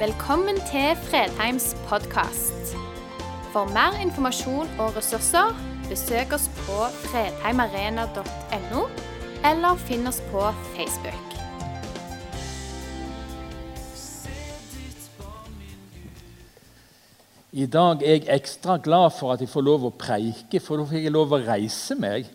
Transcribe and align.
Velkommen 0.00 0.56
til 0.56 0.96
Fredheims 0.96 1.76
podkast. 1.84 2.70
For 3.52 3.68
mer 3.68 3.98
informasjon 4.00 4.70
og 4.80 4.94
ressurser, 4.96 5.50
besøk 5.90 6.32
oss 6.32 6.46
på 6.62 6.86
fredheimarena.no, 7.02 8.86
eller 9.50 9.82
finn 9.82 10.08
oss 10.08 10.22
på 10.30 10.46
Facebook. 10.70 11.36
I 17.52 17.68
dag 17.68 18.00
er 18.00 18.16
jeg 18.22 18.30
ekstra 18.40 18.78
glad 18.80 19.12
for 19.18 19.36
at 19.36 19.44
jeg 19.44 19.52
får 19.52 19.68
lov 19.68 19.84
å 19.84 19.92
preike, 19.92 20.64
for 20.64 20.80
da 20.80 20.88
får 20.88 21.02
jeg 21.02 21.12
lov 21.12 21.36
å 21.36 21.44
reise 21.44 22.00
meg. 22.00 22.32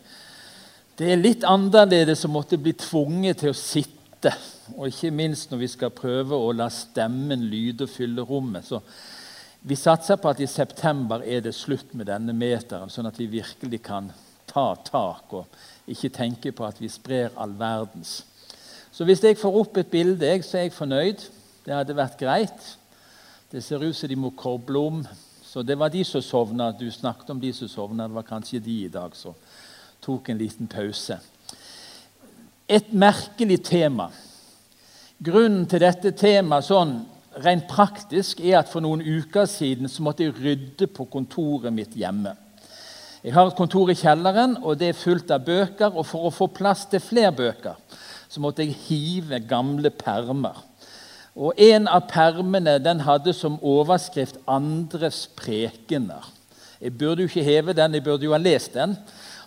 Det 0.93 1.09
er 1.15 1.17
litt 1.17 1.49
annerledes 1.49 2.27
å 2.29 2.33
måtte 2.37 2.61
bli 2.61 2.77
tvunget 2.77 3.41
til 3.41 3.57
å 3.57 3.57
sitte, 3.57 3.94
og 4.75 4.87
ikke 4.89 5.11
minst 5.13 5.51
når 5.51 5.61
vi 5.61 5.69
skal 5.71 5.93
prøve 5.95 6.37
å 6.37 6.53
la 6.55 6.69
stemmen 6.73 7.45
lyde 7.49 7.85
og 7.85 7.91
fylle 7.91 8.25
rommet. 8.25 8.65
Så 8.65 8.81
vi 9.65 9.77
satser 9.79 10.19
på 10.21 10.29
at 10.29 10.41
i 10.41 10.49
september 10.49 11.23
er 11.25 11.41
det 11.45 11.55
slutt 11.57 11.93
med 11.97 12.09
denne 12.09 12.33
meteren, 12.37 12.91
sånn 12.91 13.09
at 13.09 13.19
vi 13.19 13.27
virkelig 13.31 13.81
kan 13.85 14.11
ta 14.49 14.67
tak 14.85 15.33
og 15.33 15.89
ikke 15.89 16.13
tenke 16.13 16.53
på 16.55 16.65
at 16.67 16.81
vi 16.81 16.89
sprer 16.91 17.33
all 17.35 17.53
verdens. 17.57 18.19
Så 18.95 19.03
hvis 19.03 19.23
jeg 19.25 19.37
får 19.37 19.59
opp 19.59 19.77
et 19.81 19.91
bilde, 19.91 20.29
så 20.45 20.59
er 20.59 20.67
jeg 20.67 20.75
fornøyd. 20.77 21.23
Det 21.65 21.73
hadde 21.73 21.97
vært 21.97 22.19
greit. 22.19 22.67
Det 23.51 23.63
ser 23.63 23.83
ut 23.83 23.95
som 23.97 24.09
de 24.09 24.17
må 24.19 24.31
koble 24.37 24.79
om. 24.79 25.01
Så 25.43 25.63
det 25.63 25.75
var 25.79 25.91
de 25.91 26.03
som 26.07 26.23
sovna. 26.23 26.69
Du 26.71 26.87
snakket 26.91 27.33
om 27.33 27.41
de 27.41 27.51
som 27.53 27.67
sovna. 27.67 28.07
Det 28.07 28.15
var 28.15 28.27
kanskje 28.27 28.63
de 28.63 28.77
i 28.85 28.91
dag 28.91 29.15
som 29.17 29.35
tok 30.05 30.29
en 30.29 30.39
liten 30.39 30.69
pause. 30.71 31.19
Et 32.65 32.93
merkelig 32.97 33.59
tema. 33.67 34.07
Grunnen 35.21 35.67
til 35.69 35.83
dette 35.83 36.09
temaet 36.17 36.65
sånn 36.65 36.95
rent 37.45 37.67
praktisk 37.69 38.39
er 38.41 38.55
at 38.63 38.71
for 38.71 38.81
noen 38.81 39.03
uker 39.05 39.45
siden 39.45 39.85
så 39.91 40.01
måtte 40.01 40.25
jeg 40.25 40.33
rydde 40.39 40.87
på 40.89 41.05
kontoret 41.13 41.69
mitt 41.75 41.93
hjemme. 41.93 42.31
Jeg 43.21 43.35
har 43.35 43.51
et 43.51 43.57
kontor 43.57 43.91
i 43.93 43.97
kjelleren, 43.97 44.55
og 44.65 44.79
det 44.79 44.89
er 44.89 44.97
fullt 44.97 45.29
av 45.33 45.45
bøker. 45.45 45.93
Og 45.93 46.07
for 46.09 46.25
å 46.25 46.33
få 46.33 46.47
plass 46.57 46.87
til 46.89 47.03
flere 47.05 47.35
bøker 47.37 47.77
så 48.33 48.41
måtte 48.41 48.65
jeg 48.65 48.79
hive 48.87 49.39
gamle 49.45 49.91
permer. 49.93 50.57
Og 51.37 51.53
En 51.61 51.85
av 51.85 52.07
permene 52.09 52.79
den 52.81 53.05
hadde 53.05 53.33
som 53.33 53.59
overskrift 53.61 54.41
'Andres 54.47 55.29
prekener'. 55.37 56.33
Jeg 56.81 56.97
burde 56.97 57.21
jo 57.21 57.29
ikke 57.29 57.43
heve 57.43 57.73
den, 57.73 57.93
jeg 57.93 58.03
burde 58.03 58.25
jo 58.25 58.31
ha 58.31 58.37
lest 58.37 58.73
den. 58.73 58.97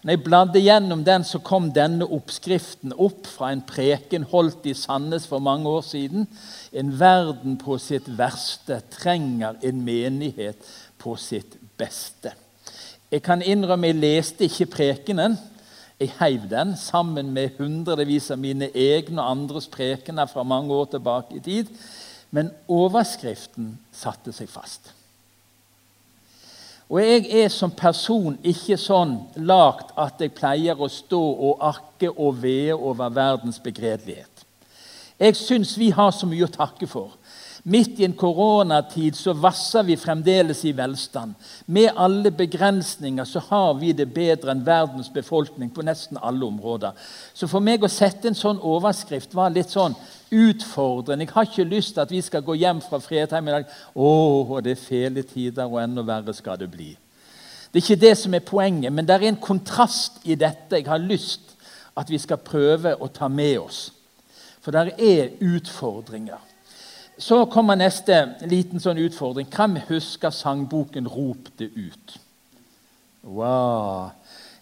Når 0.09 0.14
jeg 0.17 0.25
bladde 0.25 0.61
gjennom 0.64 1.03
den, 1.05 1.20
så 1.20 1.37
kom 1.45 1.67
denne 1.77 2.06
oppskriften 2.17 2.95
opp 2.97 3.27
fra 3.28 3.51
en 3.53 3.61
preken 3.61 4.23
holdt 4.31 4.64
i 4.64 4.73
Sandnes 4.73 5.27
for 5.28 5.45
mange 5.45 5.69
år 5.69 5.83
siden. 5.84 6.25
En 6.73 6.95
verden 6.97 7.59
på 7.61 7.77
sitt 7.77 8.09
verste 8.17 8.79
trenger 8.89 9.61
en 9.61 9.84
menighet 9.84 10.64
på 10.97 11.12
sitt 11.20 11.59
beste. 11.77 12.33
Jeg 13.12 13.20
kan 13.29 13.45
innrømme 13.45 13.92
jeg 13.92 14.01
leste 14.01 14.48
ikke 14.48 14.70
prekenen. 14.79 15.36
Jeg 16.01 16.17
heiv 16.23 16.48
den 16.48 16.73
sammen 16.81 17.36
med 17.36 17.61
hundrevis 17.61 18.31
av 18.33 18.41
mine 18.41 18.73
egne 18.73 19.20
og 19.20 19.34
andres 19.36 19.69
prekener 19.69 20.33
fra 20.33 20.41
mange 20.41 20.73
år 20.73 20.89
tilbake 20.97 21.36
i 21.36 21.45
tid. 21.45 21.69
Men 22.33 22.48
overskriften 22.64 23.75
satte 23.92 24.33
seg 24.33 24.48
fast. 24.48 24.95
Og 26.89 27.03
jeg 27.03 27.27
er 27.42 27.50
som 27.53 27.72
person 27.75 28.39
ikke 28.41 28.78
sånn 28.81 29.19
lagt 29.44 29.91
at 30.00 30.22
jeg 30.25 30.33
pleier 30.33 30.78
å 30.81 30.89
stå 30.89 31.20
og 31.20 31.61
arke 31.69 32.08
og 32.08 32.39
vee 32.41 32.72
over 32.72 33.12
verdens 33.12 33.61
begredelighet. 33.61 34.47
Jeg 35.19 35.36
syns 35.36 35.75
vi 35.77 35.91
har 35.92 36.14
så 36.14 36.28
mye 36.30 36.47
å 36.47 36.53
takke 36.55 36.89
for. 36.89 37.17
Midt 37.69 37.98
i 38.00 38.05
en 38.06 38.14
koronatid 38.16 39.16
så 39.16 39.34
vasser 39.36 39.83
vi 39.84 39.96
fremdeles 40.01 40.62
i 40.64 40.70
velstand. 40.73 41.34
Med 41.67 41.90
alle 42.01 42.30
begrensninger 42.33 43.29
så 43.29 43.42
har 43.51 43.74
vi 43.77 43.90
det 43.92 44.06
bedre 44.14 44.55
enn 44.55 44.62
verdens 44.64 45.11
befolkning 45.12 45.68
på 45.74 45.84
nesten 45.84 46.17
alle 46.17 46.46
områder. 46.48 46.96
Så 47.36 47.45
for 47.51 47.61
meg 47.61 47.84
å 47.84 47.90
sette 47.92 48.30
en 48.30 48.39
sånn 48.39 48.62
overskrift 48.64 49.36
var 49.36 49.52
litt 49.52 49.74
sånn 49.74 49.98
utfordrende. 50.33 51.27
Jeg 51.27 51.34
har 51.34 51.51
ikke 51.51 51.68
lyst 51.68 51.98
til 51.98 52.06
at 52.06 52.17
vi 52.17 52.23
skal 52.24 52.46
gå 52.46 52.56
hjem 52.56 52.80
fra 52.86 53.02
Fredheim 53.05 53.52
i 53.52 53.56
dag 53.58 53.77
Å, 53.92 54.08
det 54.64 54.73
er 54.73 54.80
fæle 54.80 55.29
tider, 55.29 55.68
og 55.68 55.83
enda 55.83 56.06
verre 56.08 56.33
skal 56.33 56.56
det 56.62 56.73
bli. 56.73 56.95
Det 57.68 57.83
er 57.83 57.85
ikke 57.85 58.05
det 58.06 58.17
som 58.17 58.33
er 58.33 58.48
poenget, 58.48 58.92
men 58.96 59.05
det 59.05 59.18
er 59.18 59.29
en 59.29 59.42
kontrast 59.45 60.23
i 60.24 60.40
dette 60.40 60.80
jeg 60.80 60.89
har 60.89 61.05
lyst 61.05 61.52
at 62.00 62.08
vi 62.08 62.17
skal 62.17 62.40
prøve 62.40 62.96
å 62.96 63.12
ta 63.12 63.29
med 63.29 63.58
oss. 63.61 63.89
For 64.64 64.73
det 64.73 64.95
er 64.96 65.35
utfordringer. 65.45 66.48
Så 67.18 67.45
kommer 67.51 67.74
neste 67.74 68.14
liten 68.46 68.79
sånn 68.79 69.01
utfordring. 69.02 69.48
Hvem 69.51 69.77
husker 69.89 70.30
sangboken 70.30 71.08
'Rop 71.11 71.48
det 71.58 71.70
ut'? 71.74 72.18
Wow. 73.23 74.11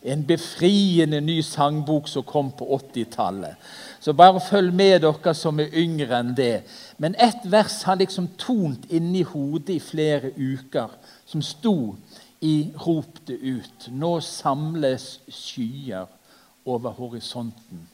En 0.02 0.22
befriende 0.26 1.20
ny 1.20 1.42
sangbok 1.42 2.08
som 2.08 2.22
kom 2.22 2.50
på 2.50 2.64
80-tallet. 2.78 3.56
Så 4.00 4.12
bare 4.12 4.40
følg 4.40 4.72
med 4.72 5.00
dere 5.02 5.34
som 5.34 5.60
er 5.60 5.74
yngre 5.74 6.16
enn 6.20 6.32
det. 6.36 6.62
Men 6.98 7.14
ett 7.18 7.44
vers 7.44 7.82
har 7.82 7.96
liksom 8.00 8.28
tont 8.38 8.86
inni 8.88 9.22
hodet 9.22 9.76
i 9.76 9.80
flere 9.80 10.30
uker, 10.36 10.88
som 11.26 11.42
sto 11.42 11.96
i 12.40 12.72
'Rop 12.72 13.20
det 13.26 13.36
ut'. 13.36 13.90
Nå 13.90 14.20
samles 14.20 15.20
skyer 15.28 16.06
over 16.64 16.90
horisonten, 16.90 17.88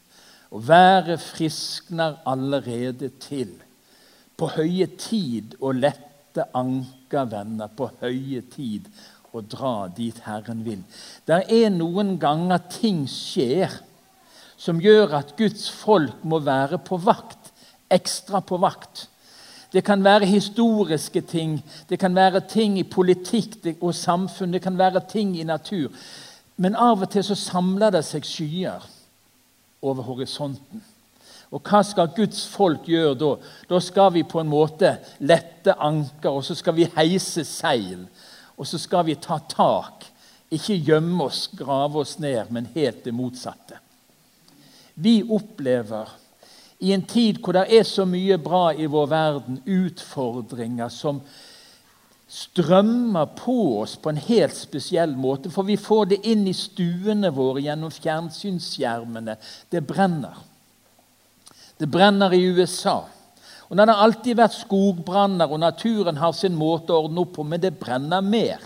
og 0.51 0.69
været 0.69 1.21
friskner 1.21 2.15
allerede 2.27 3.09
til. 3.09 3.51
På 4.37 4.49
høye 4.57 4.89
tid 4.99 5.57
å 5.61 5.73
lette 5.77 6.49
anker, 6.57 7.29
venner. 7.31 7.71
På 7.77 7.91
høye 8.01 8.43
tid 8.53 8.89
å 9.33 9.41
dra 9.41 9.89
dit 9.93 10.19
Herren 10.27 10.63
vil. 10.65 10.83
Det 11.29 11.43
er 11.53 11.73
noen 11.73 12.17
ganger 12.21 12.63
ting 12.73 13.05
skjer 13.09 13.73
som 14.63 14.81
gjør 14.83 15.17
at 15.19 15.33
Guds 15.39 15.67
folk 15.75 16.23
må 16.23 16.39
være 16.45 16.79
på 16.85 16.99
vakt. 17.03 17.51
Ekstra 17.93 18.41
på 18.45 18.61
vakt. 18.63 19.09
Det 19.73 19.81
kan 19.85 20.05
være 20.05 20.29
historiske 20.29 21.23
ting, 21.25 21.57
det 21.89 21.99
kan 21.99 22.15
være 22.15 22.43
ting 22.45 22.77
i 22.79 22.85
politikk 22.85 23.71
og 23.81 23.95
samfunn, 23.97 24.53
det 24.53 24.61
kan 24.63 24.77
være 24.77 25.01
ting 25.09 25.33
i 25.41 25.47
natur. 25.49 25.89
Men 26.61 26.77
av 26.77 27.01
og 27.01 27.09
til 27.11 27.25
så 27.25 27.37
samler 27.39 27.95
det 27.95 28.05
seg 28.05 28.27
skyer 28.29 28.85
over 29.81 30.05
horisonten. 30.05 30.85
Og 31.53 31.61
hva 31.69 31.83
skal 31.85 32.15
Guds 32.17 32.47
folk 32.49 32.87
gjøre 32.89 33.17
da? 33.21 33.33
Da 33.69 33.81
skal 33.85 34.15
vi 34.15 34.25
på 34.25 34.41
en 34.41 34.49
måte 34.49 34.95
lette 35.21 35.75
anker, 35.77 36.31
og 36.33 36.45
så 36.47 36.57
skal 36.57 36.79
vi 36.79 36.89
heise 36.97 37.45
seil. 37.45 38.07
Og 38.57 38.69
så 38.69 38.81
skal 38.81 39.05
vi 39.11 39.19
ta 39.21 39.37
tak. 39.51 40.07
Ikke 40.53 40.79
gjemme 40.81 41.29
oss, 41.29 41.47
grave 41.57 42.01
oss 42.01 42.19
ned, 42.21 42.49
men 42.53 42.71
helt 42.75 43.05
det 43.05 43.13
motsatte. 43.17 43.79
Vi 44.95 45.21
opplever 45.25 46.09
i 46.83 46.93
en 46.93 47.05
tid 47.09 47.39
hvor 47.41 47.57
det 47.57 47.69
er 47.73 47.85
så 47.89 48.05
mye 48.09 48.37
bra 48.43 48.73
i 48.75 48.89
vår 48.91 49.09
verden, 49.13 49.61
utfordringer 49.65 50.91
som 50.93 51.21
strømmer 52.33 53.29
på 53.37 53.57
oss 53.83 53.99
på 54.01 54.11
en 54.11 54.21
helt 54.21 54.57
spesiell 54.57 55.13
måte. 55.21 55.53
For 55.53 55.69
vi 55.69 55.77
får 55.77 56.09
det 56.15 56.23
inn 56.33 56.47
i 56.49 56.57
stuene 56.57 57.33
våre 57.35 57.61
gjennom 57.65 57.93
fjernsynsskjermene. 57.93 59.37
Det 59.71 59.85
brenner. 59.85 60.41
Det 61.83 61.89
brenner 61.91 62.35
i 62.35 62.45
USA. 62.47 63.01
Og 63.67 63.77
Det 63.77 63.89
har 63.89 64.05
alltid 64.05 64.37
vært 64.39 64.55
skogbranner, 64.55 65.51
og 65.51 65.59
naturen 65.59 66.21
har 66.21 66.35
sin 66.37 66.55
måte 66.55 66.93
å 66.95 67.09
ordne 67.09 67.25
opp 67.25 67.33
på, 67.35 67.43
men 67.43 67.59
det 67.59 67.73
brenner 67.81 68.23
mer. 68.23 68.61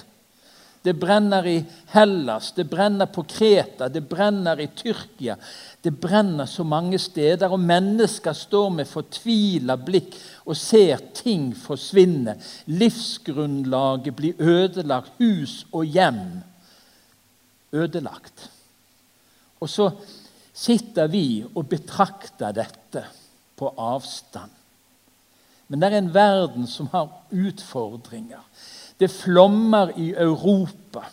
Det 0.84 0.92
brenner 1.00 1.46
i 1.48 1.54
Hellas, 1.94 2.50
det 2.52 2.66
brenner 2.68 3.08
på 3.10 3.24
Kreta, 3.26 3.88
det 3.88 4.02
brenner 4.06 4.60
i 4.60 4.66
Tyrkia. 4.68 5.38
Det 5.82 5.90
brenner 5.90 6.46
så 6.46 6.62
mange 6.62 6.98
steder, 7.00 7.48
og 7.50 7.64
mennesker 7.64 8.36
står 8.36 8.68
med 8.74 8.90
fortvila 8.90 9.78
blikk 9.80 10.18
og 10.44 10.58
ser 10.60 11.00
ting 11.16 11.48
forsvinne. 11.56 12.36
Livsgrunnlaget 12.68 14.18
blir 14.18 14.44
ødelagt, 14.44 15.16
hus 15.18 15.64
og 15.72 15.88
hjem 15.88 16.20
ødelagt. 17.72 18.50
Og 19.58 19.72
så 19.72 19.88
sitter 20.56 21.10
vi 21.12 21.44
og 21.54 21.68
betrakter 21.68 22.54
dette 22.56 23.04
på 23.56 23.72
avstand. 23.76 24.52
Men 25.68 25.82
det 25.82 25.90
er 25.90 25.98
en 25.98 26.14
verden 26.14 26.66
som 26.70 26.88
har 26.92 27.10
utfordringer. 27.34 28.42
Det 29.00 29.10
flommer 29.10 29.92
i 29.98 30.12
Europa. 30.14 31.04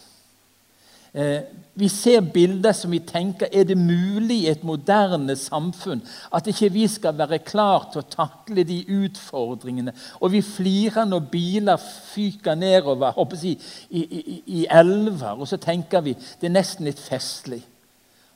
Eh, 1.13 1.42
vi 1.74 1.90
ser 1.90 2.22
bilder 2.22 2.74
som 2.74 2.94
vi 2.94 3.00
tenker 3.06 3.50
er 3.51 3.66
det 3.69 3.78
mulig 3.78 4.38
i 4.44 4.50
et 4.50 4.63
moderne 4.66 5.36
samfunn 5.38 6.01
at 6.34 6.48
ikke 6.50 6.69
vi 6.74 6.88
skal 6.90 7.18
være 7.18 7.42
klar 7.45 7.88
til 7.92 8.01
å 8.01 8.10
takle 8.10 8.66
de 8.66 8.80
utfordringene. 8.94 9.94
Og 10.22 10.34
vi 10.34 10.42
flirer 10.45 11.10
når 11.10 11.28
biler 11.34 11.81
fyker 12.13 12.56
nedover 12.56 13.18
jeg, 13.42 13.57
i, 13.90 14.01
i, 14.06 14.40
i 14.62 14.66
elver. 14.69 15.38
Og 15.38 15.50
så 15.50 15.57
tenker 15.57 16.06
vi 16.06 16.13
det 16.13 16.50
er 16.50 16.57
nesten 16.62 16.86
litt 16.90 17.01
festlig. 17.01 17.63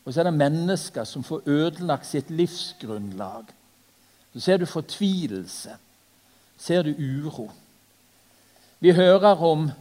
Og 0.07 0.13
så 0.13 0.21
er 0.21 0.29
det 0.29 0.39
mennesker 0.39 1.03
som 1.03 1.23
får 1.27 1.49
ødelagt 1.51 2.07
sitt 2.07 2.29
livsgrunnlag. 2.31 3.49
Så 4.33 4.39
ser 4.39 4.57
du 4.57 4.65
fortvilelse. 4.65 5.75
ser 6.57 6.81
du 6.81 6.93
uro. 6.97 7.51
Vi 8.79 8.91
hører 8.91 9.43
om 9.43 9.71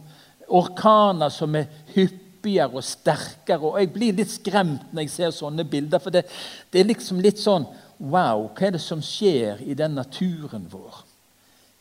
orkaner 0.47 1.29
som 1.29 1.55
er 1.55 1.65
hyppigere 1.95 2.75
og 2.75 2.83
sterkere. 2.83 3.59
og 3.59 3.79
Jeg 3.79 3.93
blir 3.93 4.13
litt 4.13 4.29
skremt 4.29 4.93
når 4.93 5.01
jeg 5.01 5.09
ser 5.09 5.31
sånne 5.31 5.63
bilder. 5.63 5.99
For 5.99 6.09
det, 6.09 6.25
det 6.71 6.79
er 6.79 6.91
liksom 6.91 7.19
litt 7.19 7.39
sånn 7.39 7.65
Wow, 7.97 8.51
hva 8.53 8.67
er 8.67 8.75
det 8.75 8.81
som 8.83 8.99
skjer 9.01 9.63
i 9.65 9.73
den 9.73 9.95
naturen 9.97 10.67
vår? 10.69 10.99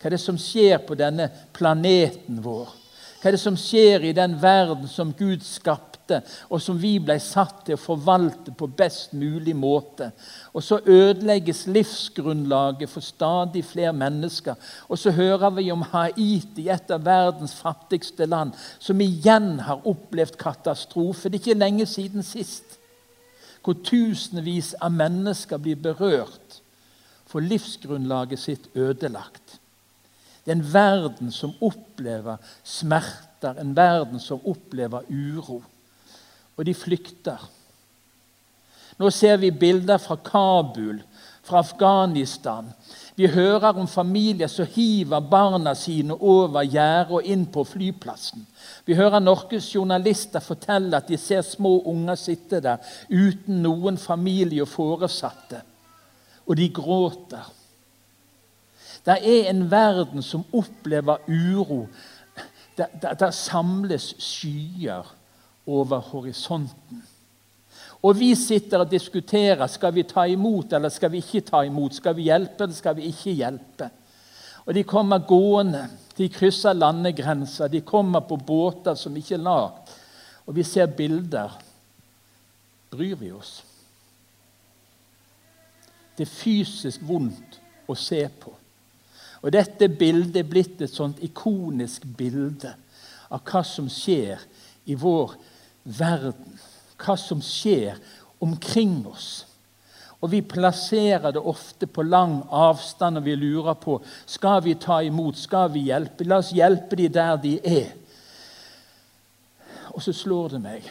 Hva 0.00 0.08
er 0.08 0.14
det 0.14 0.20
som 0.22 0.38
skjer 0.40 0.78
på 0.86 0.96
denne 0.96 1.26
planeten 1.52 2.38
vår? 2.40 2.70
Hva 3.20 3.28
er 3.28 3.36
det 3.36 3.42
som 3.42 3.58
skjer 3.60 4.06
i 4.08 4.14
den 4.16 4.38
verden 4.40 4.88
som 4.88 5.12
Gud 5.12 5.44
skapte, 5.44 5.95
og 6.48 6.60
som 6.62 6.78
vi 6.78 6.96
ble 7.02 7.16
satt 7.22 7.64
til 7.66 7.76
å 7.76 7.80
forvalte 7.80 8.52
på 8.56 8.68
best 8.78 9.14
mulig 9.16 9.54
måte? 9.58 10.10
Og 10.54 10.64
så 10.64 10.78
ødelegges 10.80 11.64
livsgrunnlaget 11.66 12.90
for 12.92 13.04
stadig 13.04 13.64
flere 13.66 13.92
mennesker. 13.96 14.54
Og 14.88 15.00
så 15.00 15.10
hører 15.16 15.50
vi 15.58 15.68
om 15.74 15.82
Haiti, 15.92 16.68
et 16.70 16.90
av 16.94 17.04
verdens 17.06 17.56
fattigste 17.58 18.28
land, 18.30 18.54
som 18.78 19.00
igjen 19.00 19.56
har 19.66 19.84
opplevd 19.88 20.38
katastrofe. 20.40 21.28
Det 21.28 21.40
er 21.40 21.44
ikke 21.44 21.60
lenge 21.60 21.86
siden 21.90 22.26
sist. 22.26 22.78
Hvor 23.64 23.74
tusenvis 23.82 24.76
av 24.78 24.94
mennesker 24.94 25.58
blir 25.58 25.78
berørt, 25.82 26.60
for 27.26 27.42
livsgrunnlaget 27.42 28.38
sitt 28.38 28.68
ødelagt. 28.78 29.58
Det 30.46 30.52
er 30.52 30.60
en 30.60 30.72
verden 30.72 31.32
som 31.34 31.56
opplever 31.60 32.38
smerter, 32.62 33.58
en 33.58 33.74
verden 33.74 34.20
som 34.22 34.44
opplever 34.46 35.02
uro. 35.10 35.58
Og 36.56 36.64
de 36.66 36.74
flykter. 36.74 37.42
Nå 38.96 39.10
ser 39.12 39.36
vi 39.36 39.50
bilder 39.52 39.98
fra 40.00 40.16
Kabul, 40.16 41.02
fra 41.44 41.58
Afghanistan. 41.58 42.70
Vi 43.16 43.26
hører 43.26 43.78
om 43.78 43.88
familier 43.88 44.48
som 44.48 44.66
hiver 44.68 45.20
barna 45.20 45.74
sine 45.74 46.16
over 46.16 46.64
gjerdet 46.64 47.14
og 47.16 47.28
inn 47.28 47.46
på 47.52 47.64
flyplassen. 47.64 48.42
Vi 48.84 48.96
hører 48.96 49.22
norske 49.24 49.60
journalister 49.60 50.40
fortelle 50.44 50.96
at 50.96 51.08
de 51.08 51.16
ser 51.20 51.44
små 51.44 51.78
unger 51.88 52.18
sitte 52.20 52.60
der 52.60 52.82
uten 53.08 53.62
noen 53.64 53.96
familie 54.00 54.64
og 54.64 54.72
foresatte. 54.72 55.62
Og 56.46 56.56
de 56.56 56.68
gråter. 56.72 57.52
Det 59.06 59.16
er 59.16 59.50
en 59.50 59.64
verden 59.70 60.22
som 60.22 60.44
opplever 60.52 61.24
uro. 61.28 61.86
Der, 62.76 63.30
samles 63.30 64.12
skyer 64.20 65.06
over 65.66 65.98
horisonten. 66.12 67.02
Og 68.06 68.14
vi 68.18 68.34
sitter 68.38 68.84
og 68.84 68.90
diskuterer 68.90 69.66
skal 69.70 69.94
vi 69.96 70.04
ta 70.06 70.26
imot 70.28 70.72
eller 70.76 70.92
skal 70.92 71.10
vi 71.10 71.22
ikke 71.24 71.44
ta 71.48 71.62
imot. 71.66 71.96
Skal 71.96 72.16
vi 72.16 72.28
hjelpe 72.28 72.64
eller 72.64 72.76
skal 72.76 72.96
vi 72.98 73.08
ikke 73.10 73.34
hjelpe? 73.34 73.88
Og 74.66 74.74
De 74.74 74.82
kommer 74.82 75.22
gående, 75.22 75.84
de 76.16 76.28
krysser 76.28 76.74
landegrenser, 76.74 77.68
de 77.68 77.80
kommer 77.86 78.20
på 78.26 78.36
båter 78.36 78.94
som 78.98 79.16
ikke 79.16 79.36
er 79.38 79.44
lagd. 79.46 79.94
Og 80.46 80.54
vi 80.54 80.62
ser 80.66 80.86
bilder. 80.86 81.54
Bryr 82.90 83.16
vi 83.18 83.32
oss? 83.34 83.60
Det 86.16 86.24
er 86.26 86.32
fysisk 86.32 87.02
vondt 87.06 87.58
å 87.86 87.94
se 87.98 88.22
på. 88.40 88.54
Og 89.42 89.52
Dette 89.52 89.88
bildet 89.88 90.40
er 90.40 90.48
blitt 90.48 90.80
et 90.82 90.94
sånt 90.94 91.20
ikonisk 91.22 92.06
bilde 92.18 92.72
av 93.30 93.42
hva 93.46 93.62
som 93.66 93.90
skjer 93.90 94.40
i 94.86 94.94
vår 94.94 95.34
verden. 95.34 95.52
Hva 95.86 97.16
som 97.20 97.42
skjer 97.44 98.00
omkring 98.42 99.06
oss. 99.06 99.46
Og 100.20 100.30
Vi 100.30 100.40
plasserer 100.42 101.30
det 101.30 101.40
ofte 101.40 101.86
på 101.86 102.02
lang 102.02 102.40
avstand, 102.50 103.18
og 103.18 103.24
vi 103.24 103.34
lurer 103.36 103.74
på 103.74 104.00
skal 104.26 104.62
vi 104.64 104.74
ta 104.74 105.00
imot, 105.04 105.36
skal 105.38 105.70
vi 105.72 105.86
hjelpe. 105.90 106.24
La 106.24 106.40
oss 106.40 106.54
hjelpe 106.56 106.96
de 106.96 107.08
der 107.08 107.36
de 107.36 107.58
er. 107.62 107.92
Og 109.94 110.02
så 110.02 110.12
slår 110.12 110.56
det 110.56 110.60
meg 110.60 110.88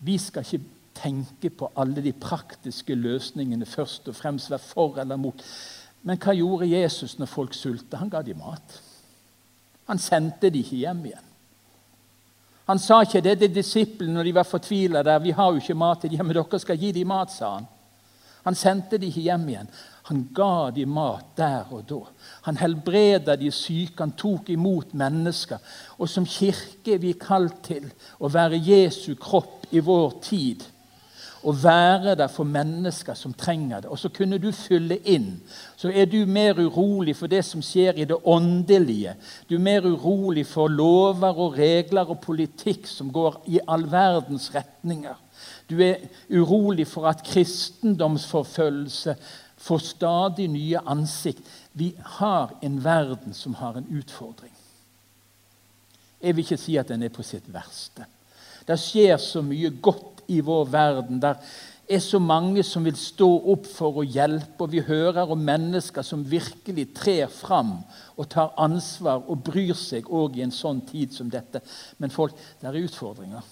Vi 0.00 0.16
skal 0.18 0.46
ikke 0.46 0.64
tenke 0.94 1.50
på 1.50 1.70
alle 1.76 2.02
de 2.02 2.12
praktiske 2.12 2.94
løsningene 2.94 3.66
først 3.66 4.08
og 4.08 4.16
fremst, 4.16 4.50
være 4.50 4.58
for 4.58 4.98
eller 4.98 5.16
mot. 5.16 5.42
Men 6.02 6.18
hva 6.18 6.32
gjorde 6.32 6.70
Jesus 6.70 7.18
når 7.18 7.28
folk 7.28 7.54
sulta? 7.54 8.00
Han 8.00 8.10
ga 8.10 8.22
dem 8.22 8.40
mat. 8.40 8.80
Han 9.88 9.98
sendte 9.98 10.50
dem 10.50 10.62
ikke 10.62 10.76
hjem 10.76 11.04
igjen. 11.10 11.29
Han 12.70 12.78
sa 12.78 13.00
ikke 13.02 13.22
det 13.24 13.32
til 13.40 13.54
disiplene 13.54 14.14
når 14.14 14.28
de 14.28 14.34
var 14.34 14.46
fortvila 14.46 15.02
der. 15.02 15.18
'Vi 15.18 15.30
har 15.34 15.50
jo 15.50 15.58
ikke 15.58 15.74
mat 15.74 16.00
til 16.00 16.10
dem, 16.10 16.26
men 16.26 16.36
dere 16.36 16.58
skal 16.58 16.78
gi 16.78 16.92
dem 16.92 17.08
mat', 17.10 17.32
sa 17.34 17.54
han. 17.54 17.66
Han 18.44 18.54
sendte 18.54 18.98
dem 18.98 19.08
ikke 19.08 19.20
hjem 19.26 19.48
igjen. 19.48 19.70
Han 20.08 20.28
ga 20.34 20.70
dem 20.70 20.88
mat 20.88 21.36
der 21.36 21.64
og 21.70 21.82
da. 21.88 22.00
Han 22.46 22.56
helbreda 22.56 23.36
de 23.36 23.50
syke, 23.50 23.98
han 23.98 24.12
tok 24.12 24.48
imot 24.50 24.94
mennesker. 24.94 25.58
Og 25.98 26.08
som 26.08 26.26
kirke 26.26 26.94
er 26.94 27.02
vi 27.02 27.12
kalt 27.12 27.62
til 27.62 27.90
å 28.20 28.28
være 28.28 28.62
Jesu 28.62 29.14
kropp 29.14 29.66
i 29.70 29.82
vår 29.82 30.14
tid 30.22 30.64
å 31.42 31.52
være 31.56 32.14
der 32.18 32.28
for 32.28 32.44
mennesker 32.44 33.14
som 33.16 33.32
trenger 33.36 33.80
det. 33.84 33.90
Og 33.90 33.98
så 33.98 34.08
kunne 34.12 34.38
du 34.38 34.52
fylle 34.52 34.98
inn. 35.08 35.40
Så 35.76 35.88
er 35.88 36.04
du 36.10 36.26
mer 36.28 36.58
urolig 36.60 37.16
for 37.16 37.32
det 37.32 37.44
som 37.48 37.62
skjer 37.64 37.96
i 37.96 38.04
det 38.08 38.18
åndelige. 38.28 39.14
Du 39.48 39.54
er 39.56 39.64
mer 39.64 39.86
urolig 39.88 40.46
for 40.48 40.68
lover 40.68 41.40
og 41.40 41.56
regler 41.58 42.10
og 42.12 42.20
politikk 42.24 42.86
som 42.90 43.12
går 43.12 43.40
i 43.48 43.60
all 43.66 43.86
verdens 43.90 44.50
retninger. 44.54 45.16
Du 45.70 45.80
er 45.84 45.96
urolig 46.28 46.86
for 46.90 47.08
at 47.08 47.24
kristendomsforfølgelse 47.24 49.16
får 49.60 49.78
stadig 49.78 50.48
nye 50.48 50.78
ansikt. 50.86 51.42
Vi 51.72 51.94
har 52.20 52.56
en 52.62 52.84
verden 52.84 53.34
som 53.34 53.54
har 53.54 53.76
en 53.78 53.86
utfordring. 53.98 54.52
Jeg 56.20 56.36
vil 56.36 56.44
ikke 56.44 56.60
si 56.60 56.76
at 56.76 56.88
den 56.88 57.02
er 57.02 57.12
på 57.14 57.22
sitt 57.24 57.46
verste. 57.52 58.04
Det 58.68 58.76
skjer 58.78 59.16
så 59.18 59.40
mye 59.42 59.70
godt 59.82 60.09
i 60.30 60.40
vår 60.44 60.64
verden. 60.70 61.20
Der 61.22 61.40
er 61.90 61.98
så 61.98 62.20
mange 62.22 62.62
som 62.62 62.84
vil 62.86 62.96
stå 62.98 63.28
opp 63.52 63.66
for 63.66 63.98
å 63.98 64.06
hjelpe, 64.06 64.62
og 64.62 64.70
vi 64.70 64.82
hører 64.86 65.32
om 65.32 65.42
mennesker 65.42 66.06
som 66.06 66.22
virkelig 66.22 66.86
trer 66.94 67.26
fram 67.32 67.80
og 68.14 68.28
tar 68.30 68.54
ansvar 68.62 69.24
og 69.26 69.42
bryr 69.50 69.74
seg 69.78 70.06
òg 70.06 70.38
i 70.38 70.44
en 70.46 70.54
sånn 70.54 70.84
tid 70.86 71.16
som 71.16 71.30
dette. 71.32 71.62
Men 71.98 72.14
folk, 72.14 72.36
det 72.60 72.70
er 72.70 72.78
utfordringer. 72.84 73.50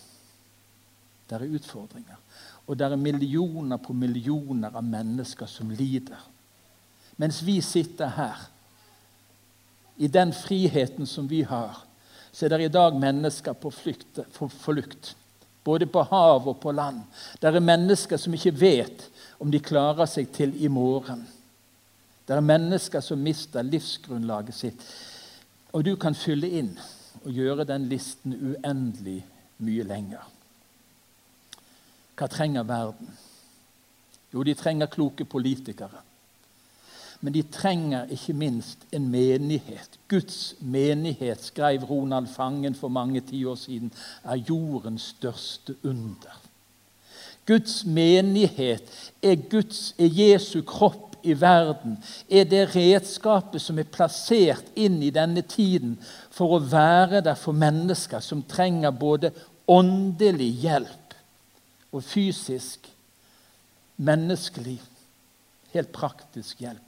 Det 1.28 1.36
er 1.36 1.48
utfordringer. 1.58 2.22
Og 2.68 2.78
det 2.78 2.86
er 2.86 3.00
millioner 3.00 3.80
på 3.82 3.96
millioner 3.96 4.76
av 4.76 4.84
mennesker 4.86 5.50
som 5.50 5.72
lider. 5.74 6.20
Mens 7.18 7.42
vi 7.42 7.58
sitter 7.64 8.14
her, 8.14 8.46
i 9.98 10.06
den 10.06 10.30
friheten 10.30 11.08
som 11.10 11.26
vi 11.26 11.42
har, 11.42 11.80
så 12.30 12.46
er 12.46 12.52
det 12.54 12.68
i 12.68 12.74
dag 12.76 12.94
mennesker 12.94 13.56
på 13.58 13.72
flukt. 13.74 14.20
For, 14.36 14.52
flukt 14.52 15.16
både 15.64 15.86
på 15.86 16.02
hav 16.10 16.48
og 16.48 16.60
på 16.60 16.72
land. 16.72 17.02
Det 17.40 17.48
er 17.48 17.60
mennesker 17.60 18.20
som 18.20 18.34
ikke 18.34 18.54
vet 18.60 19.08
om 19.38 19.50
de 19.50 19.60
klarer 19.62 20.08
seg 20.10 20.30
til 20.34 20.54
i 20.62 20.70
morgen. 20.72 21.22
Det 22.28 22.36
er 22.36 22.44
mennesker 22.44 23.00
som 23.00 23.22
mister 23.24 23.64
livsgrunnlaget 23.64 24.54
sitt. 24.54 24.82
Og 25.72 25.84
du 25.84 25.94
kan 26.00 26.16
fylle 26.16 26.48
inn 26.60 26.74
og 27.24 27.30
gjøre 27.32 27.66
den 27.68 27.86
listen 27.90 28.34
uendelig 28.34 29.22
mye 29.64 29.86
lenger. 29.86 30.26
Hva 32.18 32.28
trenger 32.30 32.66
verden? 32.66 33.10
Jo, 34.32 34.42
de 34.44 34.54
trenger 34.58 34.90
kloke 34.92 35.24
politikere. 35.24 36.02
Men 37.20 37.34
de 37.34 37.42
trenger 37.42 38.10
ikke 38.14 38.32
minst 38.32 38.84
en 38.94 39.08
menighet. 39.10 39.98
Guds 40.08 40.54
menighet, 40.60 41.42
skrev 41.44 41.82
Ronald 41.82 42.28
Fangen 42.30 42.74
for 42.78 42.88
mange 42.88 43.20
tiår 43.20 43.58
siden, 43.58 43.90
er 44.24 44.38
jordens 44.48 45.10
største 45.16 45.74
under. 45.84 46.38
Guds 47.46 47.84
menighet 47.84 49.12
er, 49.22 49.34
Guds, 49.50 49.94
er 49.98 50.06
Jesu 50.12 50.62
kropp 50.62 51.16
i 51.22 51.34
verden, 51.40 51.96
er 52.30 52.44
det 52.44 52.76
redskapet 52.76 53.62
som 53.62 53.78
er 53.80 53.88
plassert 53.90 54.68
inn 54.78 55.00
i 55.02 55.10
denne 55.10 55.42
tiden 55.42 55.96
for 56.30 56.54
å 56.54 56.62
være 56.62 57.22
der 57.26 57.38
for 57.40 57.56
mennesker 57.56 58.22
som 58.22 58.44
trenger 58.46 58.94
både 58.94 59.32
åndelig 59.68 60.50
hjelp 60.62 61.16
og 61.92 62.04
fysisk, 62.04 62.86
menneskelig, 63.96 64.78
helt 65.72 65.90
praktisk 65.92 66.60
hjelp. 66.62 66.87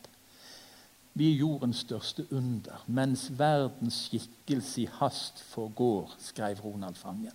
Vi 1.15 1.33
er 1.33 1.39
jordens 1.43 1.83
største 1.85 2.27
under, 2.31 2.85
mens 2.87 3.29
verdens 3.39 4.05
skikkelse 4.07 4.83
i 4.83 4.89
hast 5.01 5.43
forgår, 5.43 6.15
skrev 6.23 6.61
Ronald 6.65 6.95
Fangen. 6.95 7.35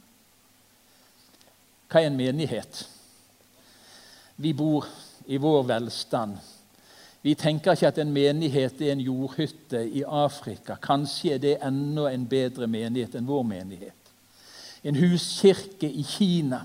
Hva 1.92 2.02
er 2.02 2.10
en 2.10 2.18
menighet? 2.18 2.86
Vi 4.38 4.54
bor 4.54 4.88
i 5.28 5.38
vår 5.38 5.68
velstand. 5.68 6.38
Vi 7.22 7.34
tenker 7.36 7.74
ikke 7.74 7.88
at 7.88 8.00
en 8.02 8.14
menighet 8.14 8.82
er 8.82 8.92
en 8.94 9.02
jordhytte 9.02 9.82
i 9.90 10.04
Afrika. 10.08 10.76
Kanskje 10.82 11.34
er 11.34 11.44
det 11.44 11.54
enda 11.64 12.10
en 12.12 12.28
bedre 12.30 12.68
menighet 12.68 13.16
enn 13.16 13.28
vår 13.28 13.44
menighet. 13.44 14.02
en 14.86 14.96
huskirke 14.96 15.90
i 15.90 16.04
Kina, 16.06 16.60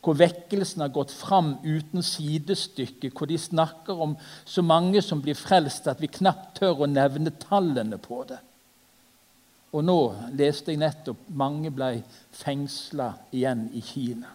hvor 0.00 0.16
vekkelsen 0.16 0.80
har 0.80 0.92
gått 0.94 1.12
fram 1.12 1.54
uten 1.64 2.02
sidestykke, 2.04 3.10
hvor 3.12 3.28
de 3.28 3.38
snakker 3.38 4.00
om 4.00 4.14
så 4.48 4.62
mange 4.64 5.02
som 5.04 5.20
blir 5.20 5.36
frelst 5.36 5.88
at 5.90 6.00
vi 6.00 6.08
knapt 6.08 6.56
tør 6.60 6.86
å 6.86 6.88
nevne 6.88 7.34
tallene 7.42 7.98
på 8.00 8.22
det. 8.28 8.38
Og 9.76 9.84
nå 9.86 9.98
leste 10.34 10.72
jeg 10.72 10.80
nettopp 10.80 11.28
mange 11.38 11.70
ble 11.70 12.00
fengsla 12.34 13.12
igjen 13.36 13.68
i 13.76 13.82
Kina. 13.84 14.32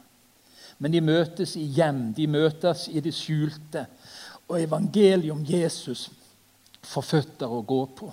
Men 0.78 0.94
de 0.94 1.02
møtes 1.04 1.56
i 1.60 1.66
hjem, 1.76 2.12
de 2.16 2.28
møtes 2.28 2.86
i 2.92 3.02
det 3.04 3.14
skjulte. 3.16 3.86
Og 4.48 4.60
evangeliet 4.60 5.34
om 5.34 5.44
Jesus 5.48 6.08
får 6.86 7.08
føtter 7.10 7.52
å 7.52 7.64
gå 7.66 7.82
på 7.98 8.12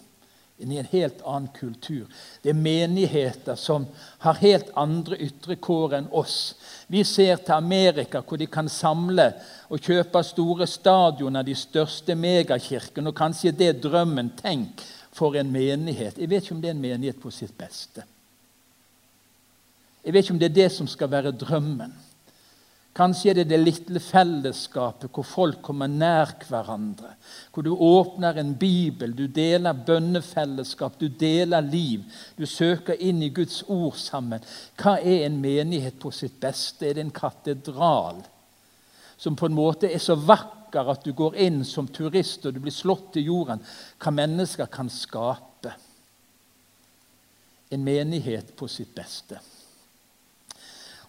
inn 0.63 0.73
i 0.73 0.79
en 0.81 0.89
helt 0.91 1.23
annen 1.27 1.51
kultur. 1.57 2.07
Det 2.43 2.53
er 2.53 2.59
menigheter 2.59 3.59
som 3.59 3.87
har 4.23 4.41
helt 4.41 4.71
andre 4.79 5.19
ytre 5.27 5.57
kår 5.61 5.99
enn 5.99 6.09
oss. 6.15 6.55
Vi 6.87 7.05
ser 7.05 7.43
til 7.43 7.57
Amerika, 7.57 8.23
hvor 8.23 8.41
de 8.41 8.49
kan 8.51 8.71
samle 8.71 9.33
og 9.69 9.83
kjøpe 9.83 10.23
store 10.27 10.69
stadioner, 10.71 11.45
de 11.47 11.57
største 11.59 12.17
megakirkene, 12.19 13.11
og 13.11 13.19
kanskje 13.19 13.55
det 13.57 13.71
er 13.73 13.83
drømmen. 13.83 14.33
Tenk 14.39 14.85
for 15.13 15.37
en 15.37 15.53
menighet. 15.53 16.19
Jeg 16.19 16.31
vet 16.31 16.47
ikke 16.47 16.57
om 16.57 16.63
det 16.63 16.73
er 16.73 16.79
en 16.79 16.87
menighet 16.87 17.21
på 17.21 17.33
sitt 17.35 17.53
beste. 17.59 18.07
Jeg 20.03 20.15
vet 20.15 20.25
ikke 20.25 20.35
om 20.35 20.41
det 20.41 20.51
er 20.51 20.61
det 20.63 20.73
som 20.75 20.89
skal 20.91 21.11
være 21.13 21.35
drømmen. 21.37 21.93
Kanskje 22.93 23.31
er 23.31 23.39
det 23.39 23.47
det 23.49 23.59
lille 23.63 24.01
fellesskapet 24.05 25.09
hvor 25.17 25.25
folk 25.25 25.63
kommer 25.65 25.89
nær 25.89 26.35
hverandre. 26.45 27.15
Hvor 27.49 27.65
du 27.65 27.71
åpner 27.73 28.37
en 28.37 28.51
bibel, 28.61 29.15
du 29.17 29.25
deler 29.33 29.79
bønnefellesskap, 29.87 30.99
du 31.01 31.09
deler 31.09 31.65
liv. 31.65 32.03
Du 32.37 32.45
søker 32.47 33.01
inn 33.01 33.23
i 33.25 33.31
Guds 33.33 33.63
ord 33.73 33.97
sammen. 33.97 34.45
Hva 34.77 34.99
er 35.01 35.25
en 35.25 35.39
menighet 35.41 35.97
på 36.03 36.13
sitt 36.13 36.37
beste? 36.41 36.91
Er 36.91 36.99
det 36.99 37.07
en 37.07 37.15
katedral 37.17 38.21
som 39.17 39.39
på 39.39 39.49
en 39.49 39.57
måte 39.57 39.89
er 39.89 40.03
så 40.03 40.19
vakker 40.19 40.93
at 40.93 41.07
du 41.07 41.15
går 41.17 41.39
inn 41.41 41.63
som 41.65 41.89
turist 41.89 42.45
og 42.45 42.53
du 42.53 42.61
blir 42.61 42.77
slått 42.77 43.15
til 43.17 43.31
jorden? 43.33 43.65
Hva 44.05 44.13
mennesker 44.13 44.69
kan 44.69 44.93
skape. 44.93 45.73
En 47.73 47.89
menighet 47.89 48.53
på 48.53 48.69
sitt 48.69 48.93
beste. 48.93 49.41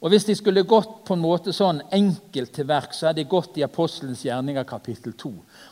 Og 0.03 0.09
Hvis 0.11 0.25
de 0.27 0.35
skulle 0.35 0.65
gått 0.67 1.05
på 1.07 1.15
en 1.15 1.23
måte 1.23 1.53
sånn 1.55 1.79
enkelt 1.95 2.51
til 2.51 2.67
verk, 2.67 2.91
så 2.91 3.07
hadde 3.07 3.21
de 3.21 3.29
gått 3.31 3.55
i 3.57 3.63
Apostelens 3.63 4.25
gjerninger 4.25 4.65
kapittel 4.67 5.13
2. 5.15 5.29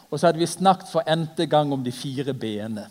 Og 0.07 0.13
så 0.15 0.29
hadde 0.29 0.39
vi 0.39 0.47
snakket 0.47 0.87
for 0.87 1.03
n-te 1.03 1.49
gang 1.51 1.73
om 1.75 1.83
de 1.83 1.91
fire 1.91 2.31
b-ene. 2.31 2.85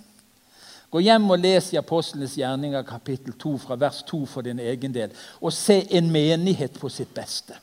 Gå 0.92 1.00
hjem 1.00 1.30
og 1.32 1.40
les 1.40 1.70
i 1.72 1.78
Apostelens 1.80 2.34
gjerninger 2.36 2.84
kapittel 2.84 3.32
2 3.40 3.54
fra 3.62 3.78
vers 3.80 4.02
2 4.10 4.20
for 4.28 4.44
din 4.44 4.60
egen 4.60 4.92
del, 4.92 5.16
og 5.40 5.54
se 5.56 5.78
en 5.96 6.12
menighet 6.12 6.76
på 6.76 6.92
sitt 6.92 7.14
beste. 7.16 7.56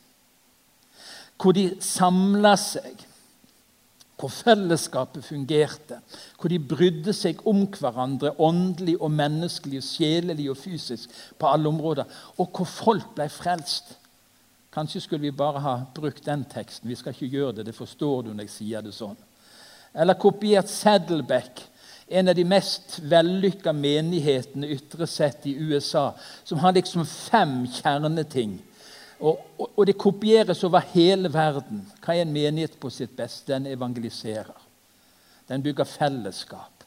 Hvor 1.38 1.54
de 1.54 1.68
samla 1.78 2.56
seg 2.58 3.04
hvor 4.18 4.28
fellesskapet 4.28 5.24
fungerte, 5.24 6.00
hvor 6.40 6.50
de 6.50 6.58
brydde 6.58 7.12
seg 7.14 7.38
om 7.46 7.62
hverandre 7.78 8.32
åndelig 8.42 8.96
og 8.98 9.12
menneskelig, 9.14 9.82
sjelelig 9.86 10.48
og 10.50 10.58
fysisk 10.58 11.14
på 11.38 11.46
alle 11.46 11.70
områder, 11.70 12.08
og 12.36 12.50
hvor 12.50 12.66
folk 12.66 13.14
ble 13.14 13.28
frelst. 13.30 13.94
Kanskje 14.74 15.04
skulle 15.04 15.28
vi 15.28 15.34
bare 15.34 15.62
ha 15.62 15.76
brukt 15.94 16.26
den 16.26 16.44
teksten. 16.50 16.90
Vi 16.90 16.98
skal 16.98 17.14
ikke 17.14 17.30
gjøre 17.30 17.52
det. 17.58 17.66
Det 17.70 17.74
forstår 17.74 18.26
du 18.26 18.32
når 18.32 18.48
jeg 18.48 18.54
sier 18.56 18.84
det 18.84 18.94
sånn. 18.94 19.16
Eller 19.94 20.18
kopiert 20.18 20.68
Saddleback, 20.70 21.62
en 22.08 22.30
av 22.30 22.36
de 22.36 22.44
mest 22.48 22.98
vellykka 23.04 23.72
menighetene 23.76 24.68
ytre 24.74 25.06
sett 25.08 25.46
i 25.48 25.54
USA, 25.56 26.10
som 26.44 26.60
har 26.62 26.74
liksom 26.76 27.06
fem 27.06 27.60
kjerneting 27.78 28.58
og, 29.20 29.40
og, 29.58 29.86
det 29.86 29.98
kopieres 29.98 30.62
over 30.64 30.84
hele 30.94 31.30
verden. 31.32 31.82
Hva 32.04 32.14
er 32.14 32.22
en 32.22 32.34
menighet 32.34 32.76
på 32.78 32.90
sitt 32.90 33.16
beste? 33.18 33.50
Den 33.50 33.66
evangeliserer. 33.66 34.66
Den 35.48 35.62
bygger 35.64 35.88
fellesskap. 35.88 36.84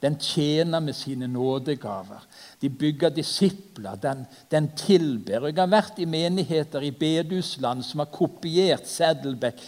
Den 0.00 0.18
tjener 0.20 0.80
med 0.80 0.96
sine 0.96 1.26
nådegaver. 1.26 2.24
De 2.60 2.70
bygger 2.70 3.08
disipler. 3.08 3.96
Den, 3.96 4.24
den 4.50 4.70
tilber. 4.76 5.48
Jeg 5.48 5.58
har 5.58 5.72
vært 5.72 6.00
i 6.00 6.08
menigheter 6.08 6.84
i 6.84 6.92
bedusland 6.92 7.84
som 7.84 8.04
har 8.04 8.12
kopiert 8.12 8.88
Saddleback 8.88 9.60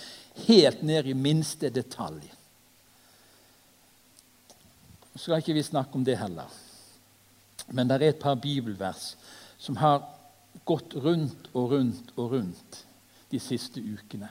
helt 0.46 0.82
ned 0.82 1.08
i 1.08 1.16
minste 1.16 1.70
detalj. 1.72 2.28
Så 5.16 5.24
skal 5.24 5.42
ikke 5.42 5.56
vi 5.56 5.66
snakke 5.66 5.98
om 5.98 6.04
det 6.06 6.20
heller. 6.20 6.46
Men 7.68 7.88
det 7.88 7.98
er 7.98 8.12
et 8.12 8.22
par 8.22 8.38
bibelvers 8.38 9.16
som 9.58 9.76
har 9.76 10.04
gått 10.64 10.94
rundt 10.94 11.48
og 11.54 11.72
rundt 11.72 12.12
og 12.16 12.32
rundt 12.32 12.82
de 13.30 13.40
siste 13.40 13.80
ukene. 13.80 14.28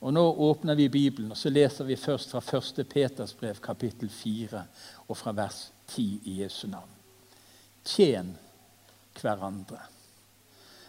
Og 0.00 0.14
Nå 0.16 0.22
åpner 0.48 0.78
vi 0.78 0.88
Bibelen, 0.88 1.32
og 1.34 1.36
så 1.36 1.52
leser 1.52 1.84
vi 1.84 1.98
først 2.00 2.32
fra 2.32 2.40
1. 2.40 2.86
Peters 2.88 3.34
brev, 3.36 3.58
kapittel 3.60 4.08
4, 4.08 4.62
og 5.08 5.16
fra 5.16 5.34
vers 5.36 5.66
10 5.92 6.06
i 6.24 6.38
Jesu 6.40 6.66
navn. 6.72 6.94
Tjen 7.84 8.32
hverandre. 9.20 9.82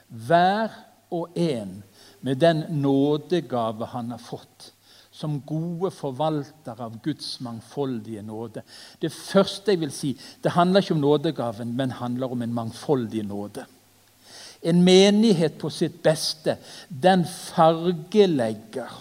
Hver 0.08 0.72
og 1.12 1.36
en 1.36 1.82
med 2.22 2.40
den 2.40 2.64
nådegave 2.82 3.90
han 3.92 4.14
har 4.16 4.22
fått, 4.22 4.72
som 5.12 5.42
gode 5.44 5.92
forvaltere 5.92 6.88
av 6.88 6.96
Guds 7.04 7.34
mangfoldige 7.44 8.24
nåde. 8.24 8.64
Det 9.02 9.12
første 9.12 9.74
jeg 9.74 9.82
vil 9.82 9.92
si, 9.92 10.14
det 10.44 10.56
handler 10.56 10.82
ikke 10.82 10.96
om 10.96 11.04
nådegaven, 11.04 11.76
men 11.76 12.00
handler 12.00 12.32
om 12.32 12.42
en 12.42 12.54
mangfoldig 12.56 13.26
nåde. 13.28 13.66
En 14.62 14.84
menighet 14.86 15.58
på 15.58 15.70
sitt 15.74 16.02
beste, 16.04 16.58
den 16.88 17.26
fargelegger 17.26 18.92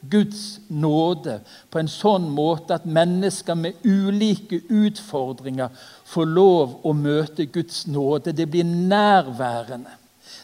Guds 0.00 0.60
nåde 0.68 1.40
på 1.72 1.80
en 1.80 1.88
sånn 1.90 2.28
måte 2.30 2.76
at 2.76 2.86
mennesker 2.86 3.56
med 3.58 3.80
ulike 3.82 4.60
utfordringer 4.68 5.72
får 6.06 6.28
lov 6.30 6.76
å 6.86 6.92
møte 6.94 7.48
Guds 7.50 7.86
nåde. 7.90 8.32
Det 8.32 8.46
blir 8.46 8.68
nærværende. 8.68 9.96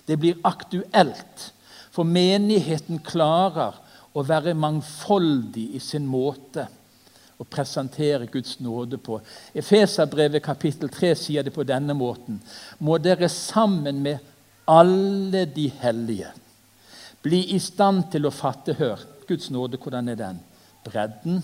Det 0.07 0.19
blir 0.19 0.41
aktuelt. 0.43 1.51
For 1.95 2.09
menigheten 2.09 2.99
klarer 3.07 3.79
å 4.15 4.25
være 4.27 4.57
mangfoldig 4.59 5.69
i 5.79 5.83
sin 5.83 6.07
måte 6.07 6.67
å 7.39 7.47
presentere 7.47 8.27
Guds 8.31 8.59
nåde 8.63 8.99
på. 9.03 9.21
Efeserbrevet 9.55 10.43
kapittel 10.43 10.91
3 10.91 11.15
sier 11.19 11.47
det 11.47 11.55
på 11.55 11.67
denne 11.67 11.95
måten. 11.95 12.41
Må 12.79 12.99
dere 13.03 13.31
sammen 13.31 14.03
med 14.03 14.34
alle 14.67 15.45
de 15.45 15.69
hellige. 15.81 16.31
Bli 17.23 17.41
i 17.55 17.59
stand 17.63 18.09
til 18.13 18.27
å 18.27 18.35
fatte 18.35 18.77
Hør, 18.79 19.01
Guds 19.29 19.51
nåde, 19.51 19.81
hvordan 19.81 20.11
er 20.13 20.19
den? 20.21 20.41
Bredden, 20.85 21.41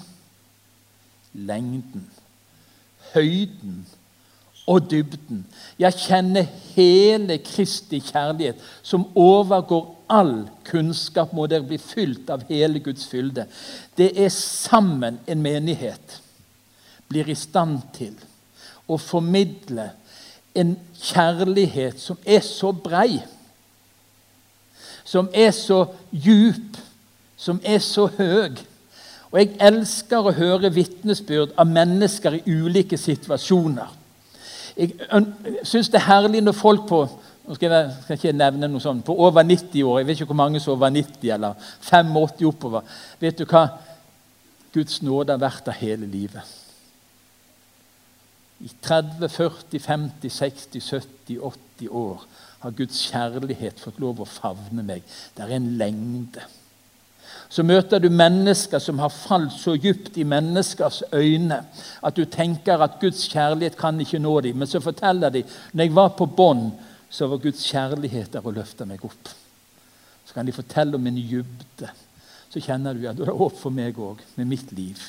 lengden, 1.33 2.05
høyden 3.15 3.87
og 4.69 4.91
dybden. 4.91 5.45
Jeg 5.81 5.97
kjenner 6.03 6.49
hele 6.75 7.39
Kristi 7.45 8.03
kjærlighet, 8.05 8.61
som 8.83 9.09
overgår 9.17 9.87
all 10.11 10.35
kunnskap, 10.69 11.33
må 11.33 11.47
dere 11.49 11.65
bli 11.67 11.79
fylt 11.81 12.29
av 12.31 12.45
hele 12.51 12.83
Guds 12.85 13.07
fylde. 13.09 13.47
Det 13.97 14.13
er 14.21 14.29
sammen 14.35 15.23
en 15.27 15.43
menighet 15.43 16.21
blir 17.11 17.31
i 17.31 17.39
stand 17.39 17.81
til 17.97 18.15
å 18.91 18.99
formidle 19.01 19.89
en 20.55 20.75
kjærlighet 21.01 22.01
som 22.01 22.19
er 22.27 22.41
så 22.45 22.73
brei, 22.73 23.21
som 25.05 25.29
er 25.35 25.51
så 25.55 25.85
djup, 26.11 26.79
som 27.37 27.61
er 27.65 27.79
så 27.79 28.07
høy. 28.19 28.59
Og 29.31 29.39
jeg 29.39 29.55
elsker 29.63 30.27
å 30.27 30.35
høre 30.35 30.73
vitnesbyrd 30.75 31.55
av 31.59 31.71
mennesker 31.71 32.41
i 32.41 32.45
ulike 32.51 32.99
situasjoner. 32.99 33.97
Jeg 34.77 34.95
syns 35.67 35.91
det 35.91 36.01
er 36.01 36.09
herlig 36.09 36.43
når 36.43 36.57
folk 36.57 36.87
på 36.89 37.05
nå 37.51 37.57
skal 37.57 37.73
jeg, 37.73 37.93
skal 38.05 38.19
ikke 38.19 38.33
nevne 38.37 38.69
noe 38.71 38.83
sånt, 38.83 39.03
på 39.03 39.15
over 39.27 39.43
90 39.43 39.83
år 39.83 39.97
Jeg 39.99 40.07
vet 40.07 40.21
ikke 40.21 40.29
hvor 40.31 40.39
mange 40.39 40.61
som 40.63 40.71
er 40.71 40.77
over 40.77 40.93
90, 40.95 41.31
eller 41.35 41.71
85 41.83 42.45
oppover. 42.47 42.99
Vet 43.19 43.41
du 43.41 43.47
hva? 43.49 43.65
Guds 44.71 45.01
nåde 45.03 45.35
har 45.35 45.43
vært 45.43 45.67
der 45.67 45.79
hele 45.81 46.07
livet. 46.07 46.60
I 48.61 48.71
30, 48.83 49.29
40, 49.29 49.79
50, 49.81 50.31
60, 50.31 50.81
70, 50.81 51.41
80 51.41 51.89
år 51.89 52.25
har 52.61 52.77
Guds 52.77 52.99
kjærlighet 53.09 53.81
fått 53.81 54.01
lov 54.03 54.21
å 54.21 54.29
favne 54.29 54.85
meg. 54.85 55.05
Det 55.37 55.47
er 55.47 55.55
en 55.57 55.71
lengde. 55.81 56.45
Så 57.51 57.65
møter 57.67 57.99
du 57.99 58.11
mennesker 58.13 58.83
som 58.83 59.01
har 59.03 59.11
falt 59.11 59.57
så 59.59 59.75
dypt 59.81 60.19
i 60.21 60.27
menneskers 60.29 61.01
øyne 61.13 61.63
at 62.03 62.17
du 62.17 62.25
tenker 62.31 62.83
at 62.85 63.01
Guds 63.03 63.25
kjærlighet 63.33 63.79
kan 63.79 63.99
ikke 64.01 64.21
nå 64.23 64.37
dem. 64.45 64.61
Men 64.61 64.71
så 64.71 64.83
forteller 64.83 65.33
de 65.35 65.43
når 65.73 65.87
jeg 65.87 65.97
var 65.97 66.13
på 66.19 66.29
bånn, 66.29 66.69
så 67.11 67.27
var 67.27 67.43
Guds 67.43 67.65
kjærlighet 67.67 68.37
der 68.37 68.47
og 68.47 68.55
løfta 68.55 68.87
meg 68.87 69.03
opp. 69.07 69.33
Så 70.27 70.37
kan 70.37 70.47
de 70.47 70.55
fortelle 70.55 70.95
om 70.95 71.07
en 71.11 71.17
dybde. 71.19 71.91
Så 72.51 72.63
kjenner 72.63 72.95
du 72.95 73.09
at 73.09 73.19
det 73.19 73.27
er 73.27 73.43
opp 73.43 73.57
for 73.59 73.75
meg 73.75 73.99
òg, 73.99 74.23
med 74.37 74.47
mitt 74.51 74.71
liv. 74.77 75.01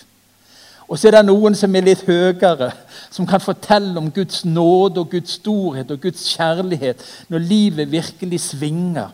Og 0.91 0.99
så 0.99 1.07
er 1.07 1.15
det 1.15 1.27
noen 1.29 1.55
som 1.55 1.71
er 1.75 1.85
litt 1.87 2.01
høyere, 2.03 2.67
som 3.15 3.27
kan 3.27 3.39
fortelle 3.39 3.95
om 3.95 4.09
Guds 4.11 4.43
nåde 4.43 4.99
og 4.99 5.13
Guds 5.13 5.37
storhet 5.39 5.91
og 5.93 6.01
Guds 6.03 6.25
kjærlighet 6.33 7.03
når 7.31 7.45
livet 7.47 7.91
virkelig 7.93 8.41
svinger. 8.49 9.13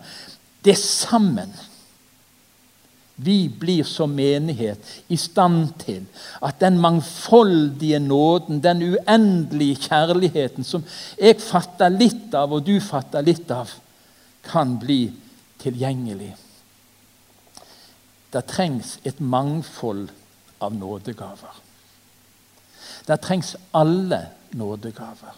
Det 0.65 0.73
er 0.73 0.81
sammen. 0.81 1.51
Vi 3.21 3.45
blir 3.49 3.85
som 3.85 4.09
menighet 4.13 4.89
i 5.13 5.19
stand 5.21 5.75
til 5.83 6.01
at 6.41 6.57
den 6.61 6.79
mangfoldige 6.81 7.99
nåden, 8.01 8.63
den 8.63 8.81
uendelige 8.81 9.77
kjærligheten 9.87 10.65
som 10.65 10.85
jeg 11.17 11.37
fatter 11.41 11.93
litt 11.93 12.33
av, 12.33 12.57
og 12.57 12.65
du 12.65 12.79
fatter 12.81 13.25
litt 13.25 13.53
av, 13.53 13.69
kan 14.49 14.79
bli 14.81 15.11
tilgjengelig. 15.61 16.33
Det 18.33 18.45
trengs 18.49 18.97
et 19.05 19.21
mangfold 19.21 20.09
av 20.61 20.73
nådegaver. 20.73 21.66
Det 23.07 23.19
trengs 23.21 23.55
alle 23.73 24.27
nådegaver. 24.51 25.35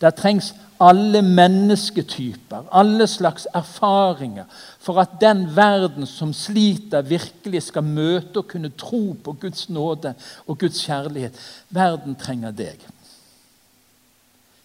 Det 0.00 0.14
trengs 0.14 0.54
alle 0.80 1.22
mennesketyper, 1.22 2.64
alle 2.72 3.06
slags 3.06 3.46
erfaringer, 3.54 4.44
for 4.78 5.00
at 5.00 5.20
den 5.20 5.56
verden 5.56 6.06
som 6.06 6.32
sliter, 6.32 7.02
virkelig 7.02 7.62
skal 7.62 7.84
møte 7.84 8.42
og 8.42 8.48
kunne 8.48 8.72
tro 8.78 9.12
på 9.24 9.32
Guds 9.32 9.68
nåde 9.68 10.14
og 10.46 10.58
Guds 10.58 10.82
kjærlighet. 10.86 11.38
Verden 11.68 12.16
trenger 12.18 12.50
deg. 12.50 12.82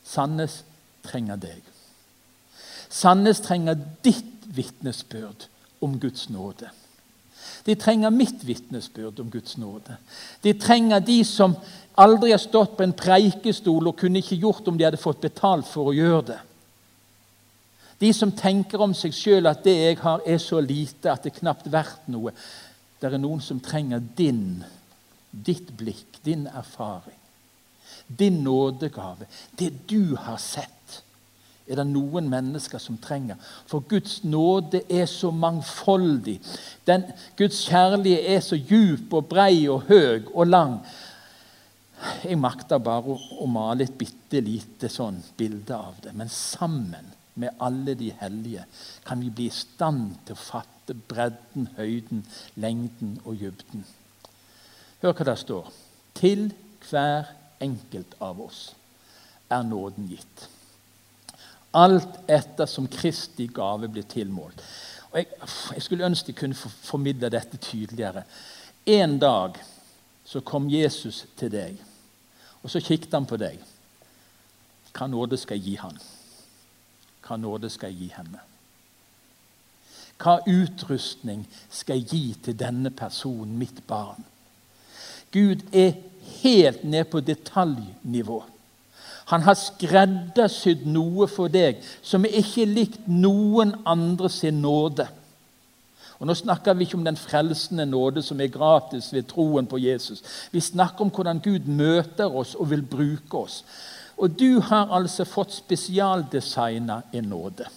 Sandnes 0.07 0.63
trenger 1.03 1.35
deg. 1.35 1.61
Sandnes 2.89 3.43
trenger 3.43 3.77
ditt 4.03 4.47
vitnesbyrd 4.47 5.47
om 5.81 5.99
Guds 5.99 6.29
nåde. 6.29 6.71
De 7.65 7.75
trenger 7.75 8.09
mitt 8.09 8.47
vitnesbyrd 8.47 9.19
om 9.19 9.31
Guds 9.31 9.57
nåde. 9.57 9.97
De 10.43 10.53
trenger 10.53 10.99
de 10.99 11.23
som 11.25 11.55
aldri 11.97 12.31
har 12.31 12.41
stått 12.41 12.77
på 12.77 12.85
en 12.85 12.95
preikestol 12.97 13.89
og 13.89 13.97
kunne 13.99 14.21
ikke 14.21 14.39
gjort 14.41 14.67
om 14.69 14.77
de 14.77 14.85
hadde 14.85 15.01
fått 15.01 15.23
betalt 15.23 15.67
for 15.69 15.89
å 15.89 15.95
gjøre 15.97 16.25
det. 16.31 16.39
De 17.97 18.11
som 18.13 18.31
tenker 18.31 18.81
om 18.81 18.93
seg 18.93 19.15
sjøl 19.15 19.49
at 19.49 19.63
det 19.65 19.73
jeg 19.73 19.99
har, 20.03 20.21
er 20.21 20.37
så 20.41 20.61
lite 20.61 21.09
at 21.09 21.25
det 21.25 21.33
er 21.33 21.39
knapt 21.39 21.69
verdt 21.73 22.09
noe. 22.13 22.33
Det 23.01 23.09
er 23.09 23.21
noen 23.21 23.41
som 23.41 23.61
trenger 23.63 24.03
din, 24.17 24.61
ditt 25.31 25.71
blikk, 25.77 26.19
din 26.25 26.45
erfaring, 26.47 27.17
din 28.07 28.43
nådegave. 28.45 29.25
Det 29.57 29.71
du 29.89 30.15
har 30.15 30.37
sett 30.41 31.01
er 31.67 31.81
det 31.81 31.87
noen 31.89 32.29
mennesker 32.31 32.79
som 32.79 32.99
trenger. 33.01 33.35
For 33.67 33.83
Guds 33.89 34.21
nåde 34.23 34.85
er 34.89 35.05
så 35.09 35.33
mangfoldig. 35.35 36.37
Den, 36.87 37.03
Guds 37.37 37.65
kjærlighet 37.67 38.29
er 38.37 38.45
så 38.45 38.55
djup 38.55 39.13
og 39.17 39.27
brei 39.33 39.65
og 39.67 39.89
høy 39.89 40.29
og 40.33 40.47
lang. 40.47 40.77
Jeg 41.97 42.37
makter 42.37 42.81
bare 42.83 43.15
å, 43.15 43.45
male 43.49 43.87
et 43.87 43.95
bitte 43.97 44.41
lite 44.43 44.89
sånn 44.91 45.17
bilde 45.37 45.75
av 45.75 45.97
det. 46.03 46.13
Men 46.17 46.29
sammen 46.29 47.13
med 47.37 47.57
alle 47.63 47.95
de 47.97 48.11
hellige 48.19 48.65
kan 49.05 49.21
vi 49.21 49.31
bli 49.33 49.47
i 49.49 49.53
stand 49.53 50.15
til 50.25 50.37
å 50.37 50.41
fatte 50.41 50.95
bredden, 51.09 51.69
høyden, 51.77 52.23
lengden 52.61 53.17
og 53.23 53.41
dybden. 53.41 53.85
Hør 55.01 55.13
hva 55.17 55.27
det 55.29 55.37
står. 55.41 55.71
Til 56.17 56.47
hver 56.87 57.33
enkelt 57.61 58.13
av 58.23 58.39
oss 58.41 58.61
er 59.53 59.65
nåden 59.65 60.09
gitt. 60.09 60.47
Alt 61.77 62.21
etter 62.29 62.69
som 62.69 62.87
Kristi 62.89 63.49
gave 63.53 63.89
blir 63.91 64.05
tilmålt. 64.09 64.61
Og 65.11 65.19
jeg, 65.19 65.29
jeg 65.75 65.85
skulle 65.85 66.07
ønske 66.07 66.33
jeg 66.33 66.39
kunne 66.41 66.57
formidle 66.57 67.29
dette 67.33 67.59
tydeligere. 67.61 68.23
En 68.87 69.17
dag 69.21 69.57
så 70.27 70.41
kom 70.43 70.67
Jesus 70.69 71.23
til 71.39 71.51
deg, 71.51 71.77
og 72.63 72.71
så 72.71 72.81
kikket 72.83 73.13
han 73.15 73.27
på 73.29 73.39
deg. 73.39 73.61
Hva 74.91 75.07
nåde 75.07 75.37
skal 75.39 75.59
jeg 75.59 75.71
gi 75.71 75.75
han? 75.79 75.97
Hva 77.23 77.37
nåde 77.39 77.69
skal 77.71 77.93
jeg 77.93 78.01
gi 78.01 78.09
henne? 78.17 78.43
Hva 80.17 80.39
utrustning 80.49 81.45
skal 81.69 82.01
jeg 82.01 82.09
gi 82.11 82.35
til 82.47 82.57
denne 82.59 82.91
personen, 82.91 83.55
mitt 83.59 83.83
barn? 83.87 84.25
Gud 85.31 85.63
er 85.71 85.93
helt 86.41 86.83
ned 86.83 87.05
på 87.11 87.21
detaljnivå. 87.21 88.41
Han 89.27 89.43
har 89.43 89.59
skreddersydd 89.59 90.85
noe 90.87 91.27
for 91.27 91.51
deg 91.51 91.83
som 92.01 92.25
ikke 92.25 92.63
er 92.63 92.73
likt 92.73 93.07
noen 93.11 93.75
andre 93.85 94.31
sin 94.31 94.61
nåde. 94.63 95.07
Og 96.19 96.27
Nå 96.27 96.33
snakker 96.33 96.73
vi 96.73 96.87
ikke 96.87 96.97
om 96.97 97.05
den 97.05 97.19
frelsende 97.19 97.85
nåde 97.85 98.23
som 98.25 98.39
er 98.41 98.49
gratis 98.53 99.11
ved 99.13 99.27
troen 99.29 99.67
på 99.69 99.77
Jesus. 99.77 100.23
Vi 100.51 100.59
snakker 100.59 101.05
om 101.05 101.11
hvordan 101.13 101.41
Gud 101.43 101.69
møter 101.69 102.33
oss 102.33 102.55
og 102.55 102.71
vil 102.71 102.81
bruke 102.81 103.37
oss. 103.37 103.61
Og 104.17 104.33
du 104.39 104.59
har 104.65 104.89
altså 104.97 105.27
fått 105.29 105.53
spesialdesigna 105.53 107.01
en 107.13 107.29
nåde. 107.29 107.67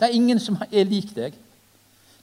Det 0.00 0.08
er 0.08 0.16
ingen 0.16 0.40
som 0.40 0.56
er 0.70 0.88
lik 0.88 1.12
deg. 1.14 1.36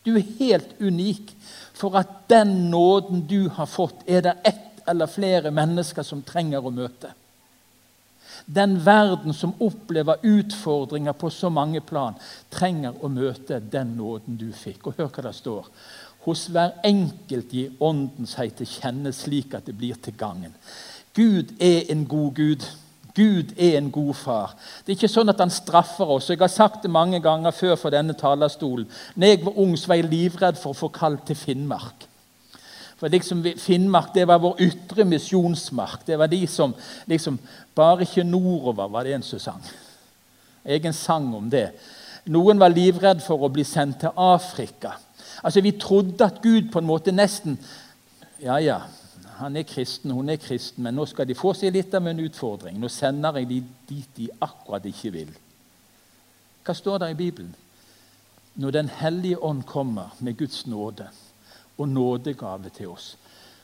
Du 0.05 0.15
er 0.17 0.25
helt 0.39 0.73
unik. 0.81 1.35
For 1.79 1.95
at 1.95 2.09
den 2.31 2.71
nåden 2.73 3.21
du 3.29 3.49
har 3.49 3.69
fått, 3.69 4.01
er 4.07 4.25
det 4.25 4.35
ett 4.43 4.81
eller 4.89 5.07
flere 5.07 5.51
mennesker 5.51 6.03
som 6.03 6.25
trenger 6.25 6.65
å 6.65 6.73
møte. 6.73 7.13
Den 8.49 8.79
verden 8.81 9.33
som 9.33 9.53
opplever 9.61 10.23
utfordringer 10.25 11.13
på 11.13 11.29
så 11.29 11.51
mange 11.53 11.83
plan, 11.85 12.17
trenger 12.49 12.97
å 13.05 13.11
møte 13.13 13.59
den 13.61 13.93
nåden 13.99 14.39
du 14.41 14.47
fikk. 14.57 14.87
Og 14.89 14.97
hør 14.97 15.11
hva 15.13 15.27
det 15.27 15.35
står. 15.37 15.69
Hos 16.25 16.47
hver 16.51 16.79
enkelt 16.85 17.53
gir 17.53 17.77
Ånden 17.79 18.27
seg 18.27 18.55
til 18.57 18.67
kjenne 18.67 19.13
slik 19.15 19.53
at 19.53 19.69
det 19.69 19.77
blir 19.77 20.01
til 20.01 20.17
gangen. 20.17 20.55
Gud 21.13 21.53
er 21.61 21.91
en 21.93 22.07
god 22.09 22.33
Gud. 22.41 22.65
Gud 23.15 23.53
er 23.57 23.77
en 23.77 23.91
god 23.91 24.13
far. 24.17 24.57
Det 24.81 24.93
er 24.93 24.97
ikke 24.97 25.11
sånn 25.11 25.29
at 25.29 25.41
han 25.41 25.53
straffer 25.53 26.09
oss. 26.17 26.29
Jeg 26.29 26.41
har 26.41 26.51
sagt 26.51 26.83
det 26.85 26.91
mange 26.93 27.21
ganger 27.21 27.53
før 27.55 27.77
fra 27.77 27.93
denne 27.93 28.17
talerstolen. 28.17 28.89
Når 29.15 29.33
jeg 29.33 29.45
var 29.45 29.61
ung, 29.61 29.77
så 29.77 29.91
var 29.91 29.99
jeg 29.99 30.09
livredd 30.09 30.59
for 30.61 30.73
å 30.73 30.81
få 30.85 30.89
kalt 30.93 31.25
til 31.29 31.37
Finnmark. 31.37 32.08
For 32.99 33.07
liksom 33.07 33.43
Finnmark 33.57 34.11
det 34.13 34.25
var 34.27 34.41
vår 34.43 34.59
ytre 34.61 35.05
misjonsmark. 35.07 36.03
Det 36.05 36.17
var 36.19 36.27
de 36.27 36.41
som 36.47 36.75
liksom, 37.07 37.39
Bare 37.75 38.03
ikke 38.03 38.23
nordover, 38.27 38.89
var 38.91 39.07
det 39.07 39.13
en 39.15 39.23
som 39.23 39.39
sang. 39.39 39.63
Egen 40.65 40.93
sang 40.93 41.29
om 41.35 41.49
det. 41.49 41.69
Noen 42.27 42.59
var 42.59 42.73
livredd 42.73 43.21
for 43.23 43.39
å 43.39 43.51
bli 43.53 43.63
sendt 43.63 44.01
til 44.03 44.17
Afrika. 44.19 44.97
Altså, 45.43 45.61
Vi 45.61 45.71
trodde 45.79 46.25
at 46.25 46.41
Gud 46.43 46.71
på 46.71 46.79
en 46.79 46.89
måte 46.89 47.15
nesten 47.15 47.57
Ja, 48.39 48.57
ja, 48.59 48.81
han 49.39 49.55
er 49.55 49.63
kristen, 49.63 50.11
hun 50.11 50.29
er 50.29 50.37
kristen, 50.39 50.83
men 50.83 50.95
nå 50.95 51.05
skal 51.07 51.27
de 51.27 51.35
få 51.35 51.53
seg 51.55 51.73
litt 51.75 51.93
av 51.95 52.07
en 52.07 52.19
utfordring. 52.19 52.77
Nå 52.79 52.87
sender 52.87 53.39
jeg 53.39 53.47
de 53.49 53.59
dit 53.87 54.15
de 54.15 54.27
akkurat 54.43 54.85
ikke 54.87 55.11
vil. 55.11 55.33
Hva 56.63 56.75
står 56.75 56.99
der 56.99 57.11
i 57.11 57.19
Bibelen? 57.19 57.55
Når 58.55 58.71
Den 58.71 58.89
hellige 58.89 59.39
ånd 59.43 59.63
kommer 59.63 60.15
med 60.19 60.37
Guds 60.37 60.65
nåde 60.67 61.07
og 61.79 61.89
nådegave 61.89 62.69
til 62.75 62.91
oss, 62.91 63.13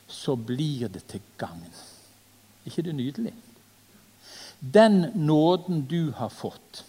så 0.08 0.36
blir 0.36 0.88
det 0.88 1.04
til 1.10 1.22
gagn. 1.38 1.70
Ikke 2.66 2.82
det 2.82 2.94
nydelig? 2.96 3.34
Den 4.60 5.10
nåden 5.14 5.84
du 5.86 6.12
har 6.16 6.32
fått, 6.32 6.84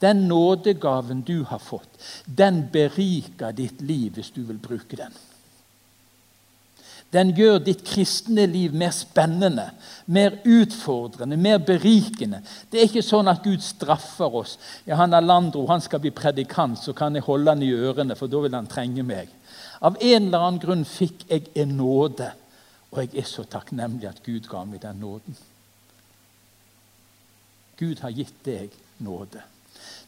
den 0.00 0.26
nådegaven 0.28 1.22
du 1.24 1.44
har 1.48 1.58
fått, 1.58 1.96
den 2.26 2.66
beriker 2.72 3.56
ditt 3.56 3.80
liv 3.80 4.18
hvis 4.18 4.30
du 4.30 4.42
vil 4.44 4.60
bruke 4.60 4.98
den. 4.98 5.14
Den 7.14 7.30
gjør 7.36 7.60
ditt 7.62 7.84
kristne 7.86 8.48
liv 8.50 8.74
mer 8.74 8.90
spennende, 8.90 9.68
mer 10.10 10.40
utfordrende, 10.42 11.38
mer 11.38 11.60
berikende. 11.62 12.40
Det 12.70 12.80
er 12.80 12.88
ikke 12.88 13.04
sånn 13.06 13.30
at 13.30 13.44
Gud 13.44 13.62
straffer 13.62 14.34
oss. 14.42 14.56
Ja, 14.88 14.98
han 14.98 15.14
er 15.14 15.24
Landro, 15.24 15.64
han 15.70 15.84
skal 15.84 16.02
bli 16.02 16.10
predikant, 16.10 16.80
så 16.82 16.92
kan 16.96 17.14
jeg 17.14 17.26
holde 17.28 17.54
han 17.54 17.62
i 17.62 17.70
ørene, 17.70 18.16
for 18.18 18.30
da 18.30 18.42
vil 18.42 18.56
han 18.58 18.70
trenge 18.70 19.06
meg. 19.06 19.30
Av 19.86 19.98
en 20.00 20.26
eller 20.26 20.46
annen 20.48 20.62
grunn 20.62 20.86
fikk 20.88 21.28
jeg 21.30 21.46
en 21.62 21.76
nåde, 21.78 22.32
og 22.90 23.02
jeg 23.04 23.22
er 23.22 23.28
så 23.28 23.44
takknemlig 23.48 24.08
at 24.10 24.24
Gud 24.26 24.48
ga 24.50 24.64
meg 24.66 24.82
den 24.82 24.98
nåden. 25.02 25.38
Gud 27.76 28.00
har 28.02 28.14
gitt 28.16 28.40
deg 28.46 28.74
nåde. 29.04 29.44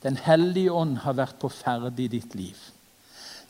Den 0.03 0.17
hellige 0.25 0.73
ånd 0.73 1.03
har 1.05 1.17
vært 1.19 1.39
på 1.43 1.51
ferde 1.53 2.03
i 2.03 2.11
ditt 2.11 2.35
liv. 2.39 2.59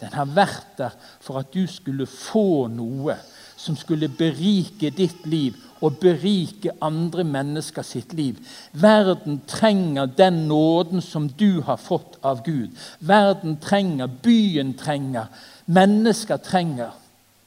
Den 0.01 0.15
har 0.15 0.31
vært 0.31 0.77
der 0.79 0.95
for 1.23 1.41
at 1.41 1.53
du 1.55 1.65
skulle 1.71 2.07
få 2.07 2.69
noe 2.71 3.17
som 3.59 3.77
skulle 3.77 4.09
berike 4.09 4.91
ditt 4.95 5.27
liv 5.27 5.57
og 5.83 5.99
berike 5.99 6.71
andre 6.83 7.25
mennesker 7.27 7.83
sitt 7.83 8.13
liv. 8.15 8.39
Verden 8.73 9.41
trenger 9.47 10.07
den 10.07 10.47
nåden 10.49 11.03
som 11.03 11.29
du 11.29 11.61
har 11.67 11.77
fått 11.77 12.19
av 12.23 12.45
Gud. 12.47 12.71
Verden 12.99 13.57
trenger, 13.63 14.07
byen 14.07 14.75
trenger 14.79 15.27
Mennesker 15.69 16.37
trenger 16.37 16.91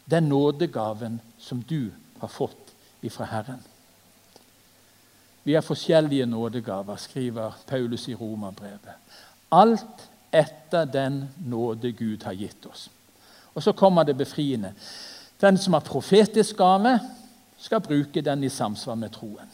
den 0.06 0.30
nådegaven 0.30 1.20
som 1.40 1.64
du 1.70 1.90
har 2.20 2.28
fått 2.28 2.74
ifra 3.02 3.26
Herren. 3.26 3.64
Vi 5.44 5.56
har 5.56 5.62
forskjellige 5.62 6.26
nådegaver, 6.26 6.96
skriver 6.96 7.54
Paulus 7.66 8.10
i 8.10 8.16
Romerbrevet. 8.16 8.94
Alt 9.50 10.06
etter 10.32 10.86
den 10.86 11.26
nåde 11.46 11.92
Gud 11.92 12.24
har 12.24 12.38
gitt 12.38 12.66
oss. 12.66 12.90
Og 13.54 13.64
så 13.64 13.74
kommer 13.74 14.04
det 14.04 14.18
befriende. 14.18 14.74
Den 15.42 15.58
som 15.58 15.74
har 15.74 15.86
profetisk 15.86 16.58
gave, 16.58 17.00
skal 17.62 17.82
bruke 17.82 18.22
den 18.22 18.44
i 18.44 18.50
samsvar 18.50 18.96
med 18.98 19.14
troen. 19.14 19.50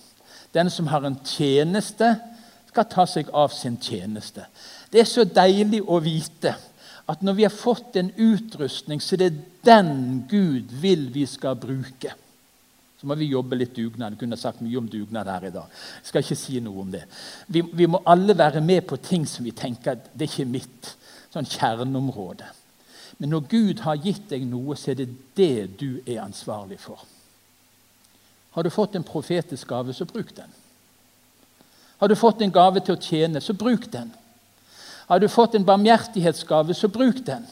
Den 0.54 0.69
som 0.69 0.88
har 0.88 1.04
en 1.06 1.19
tjeneste, 1.26 2.15
skal 2.67 2.88
ta 2.91 3.06
seg 3.10 3.30
av 3.34 3.50
sin 3.56 3.78
tjeneste. 3.82 4.45
Det 4.91 5.02
er 5.02 5.10
så 5.10 5.23
deilig 5.26 5.82
å 5.88 6.00
vite 6.04 6.54
at 7.08 7.23
når 7.23 7.38
vi 7.38 7.45
har 7.47 7.56
fått 7.56 7.95
en 8.00 8.12
utrustning, 8.12 9.02
så 9.02 9.15
er 9.15 9.23
det 9.23 9.43
den 9.65 10.23
Gud 10.30 10.73
vil 10.82 11.08
vi 11.13 11.26
skal 11.28 11.56
bruke. 11.60 12.13
Så 13.00 13.08
må 13.08 13.15
vi 13.15 13.30
jobbe 13.30 13.58
litt 13.60 13.76
dugnad. 13.78 14.15
Jeg 14.15 14.23
kunne 14.23 14.39
sagt 14.39 14.62
mye 14.65 14.80
om 14.80 14.88
dugnad 14.89 15.30
her 15.30 15.47
i 15.47 15.54
dag. 15.54 15.73
Jeg 16.02 16.10
skal 16.10 16.26
ikke 16.26 16.39
si 16.39 16.62
noe 16.65 16.84
om 16.84 16.91
det. 16.91 17.04
Vi, 17.47 17.62
vi 17.62 17.88
må 17.89 18.02
alle 18.10 18.36
være 18.38 18.62
med 18.65 18.88
på 18.89 18.97
ting 18.97 19.28
som 19.30 19.45
vi 19.45 19.54
tenker 19.56 20.00
det 20.13 20.26
er 20.26 20.32
ikke 20.32 20.50
mitt 20.50 20.93
sånn 21.34 21.47
kjerneområde. 21.47 22.47
Men 23.17 23.34
når 23.34 23.47
Gud 23.49 23.82
har 23.82 23.97
gitt 24.01 24.30
deg 24.30 24.45
noe, 24.45 24.75
så 24.77 24.91
er 24.91 24.99
det 24.99 25.10
det 25.38 25.80
du 25.80 25.99
er 26.06 26.21
ansvarlig 26.21 26.77
for. 26.80 27.01
Har 28.53 28.63
du 28.63 28.69
fått 28.73 28.95
en 28.95 29.06
profetisk 29.06 29.67
gave, 29.69 29.93
så 29.93 30.06
bruk 30.06 30.36
den. 30.36 30.49
Har 31.97 32.10
du 32.10 32.15
fått 32.15 32.41
en 32.41 32.53
gave 32.53 32.82
til 32.82 32.93
å 32.93 33.01
tjene, 33.01 33.41
så 33.41 33.53
bruk 33.58 33.89
den. 33.93 34.12
Har 35.08 35.19
du 35.19 35.27
fått 35.30 35.56
en 35.56 35.65
barmhjertighetsgave, 35.65 36.73
så 36.73 36.89
bruk 36.93 37.23
den. 37.25 37.45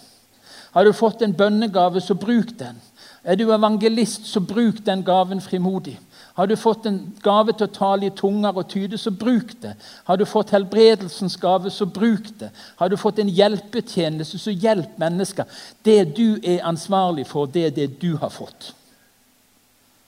Har 0.75 0.85
du 0.85 0.93
fått 0.93 1.21
en 1.21 1.33
bønnegave, 1.33 2.01
så 2.01 2.13
bruk 2.13 2.51
den. 2.59 2.81
Er 3.23 3.37
du 3.39 3.47
evangelist, 3.53 4.27
så 4.29 4.39
bruk 4.39 4.83
den 4.85 5.01
gaven 5.05 5.41
frimodig. 5.41 5.95
Har 6.35 6.47
du 6.47 6.55
fått 6.59 6.85
en 6.85 6.97
gave 7.23 7.53
til 7.55 7.63
å 7.63 7.71
tale 7.71 8.09
i 8.09 8.13
tunger 8.15 8.57
og 8.59 8.67
tyde, 8.67 8.97
så 8.99 9.11
bruk 9.15 9.53
det. 9.63 9.71
Har 10.03 10.17
du 10.19 10.25
fått 10.27 10.51
helbredelsens 10.51 11.37
gave, 11.39 11.71
så 11.71 11.85
bruk 11.87 12.27
det. 12.41 12.49
Har 12.75 12.89
du 12.91 12.97
fått 12.99 13.21
en 13.23 13.31
hjelpetjeneste, 13.31 14.39
så 14.43 14.51
hjelp 14.51 14.97
mennesker. 14.99 15.47
Det 15.87 16.01
du 16.17 16.35
er 16.43 16.65
ansvarlig 16.67 17.23
for, 17.29 17.47
det 17.47 17.63
er 17.69 17.77
det 17.77 17.85
du 18.01 18.17
har 18.19 18.33
fått. 18.35 18.73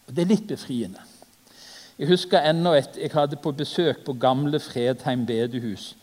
Og 0.07 0.15
Det 0.15 0.25
er 0.25 0.33
litt 0.33 0.47
befriende. 0.47 0.99
Jeg 1.97 2.11
husker 2.11 2.43
ennå 2.43 2.73
et 2.75 2.99
jeg 2.99 3.13
hadde 3.15 3.39
på 3.41 3.53
besøk 3.55 4.03
på 4.05 4.13
gamle 4.19 4.59
Fredheim 4.59 5.23
bedehus. 5.25 5.93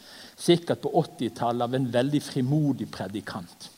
Sikkert 0.41 0.81
på 0.83 0.91
80-tallet 1.05 1.69
av 1.69 1.77
en 1.77 1.91
veldig 1.93 2.23
frimodig 2.23 2.89
predikant. 2.91 3.69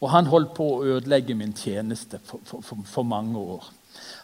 Og 0.00 0.08
han 0.10 0.32
holdt 0.32 0.54
på 0.56 0.64
å 0.64 0.80
ødelegge 0.96 1.36
min 1.36 1.52
tjeneste 1.52 2.18
for, 2.24 2.40
for, 2.44 2.64
for, 2.64 2.88
for 2.88 3.06
mange 3.06 3.38
år. 3.38 3.68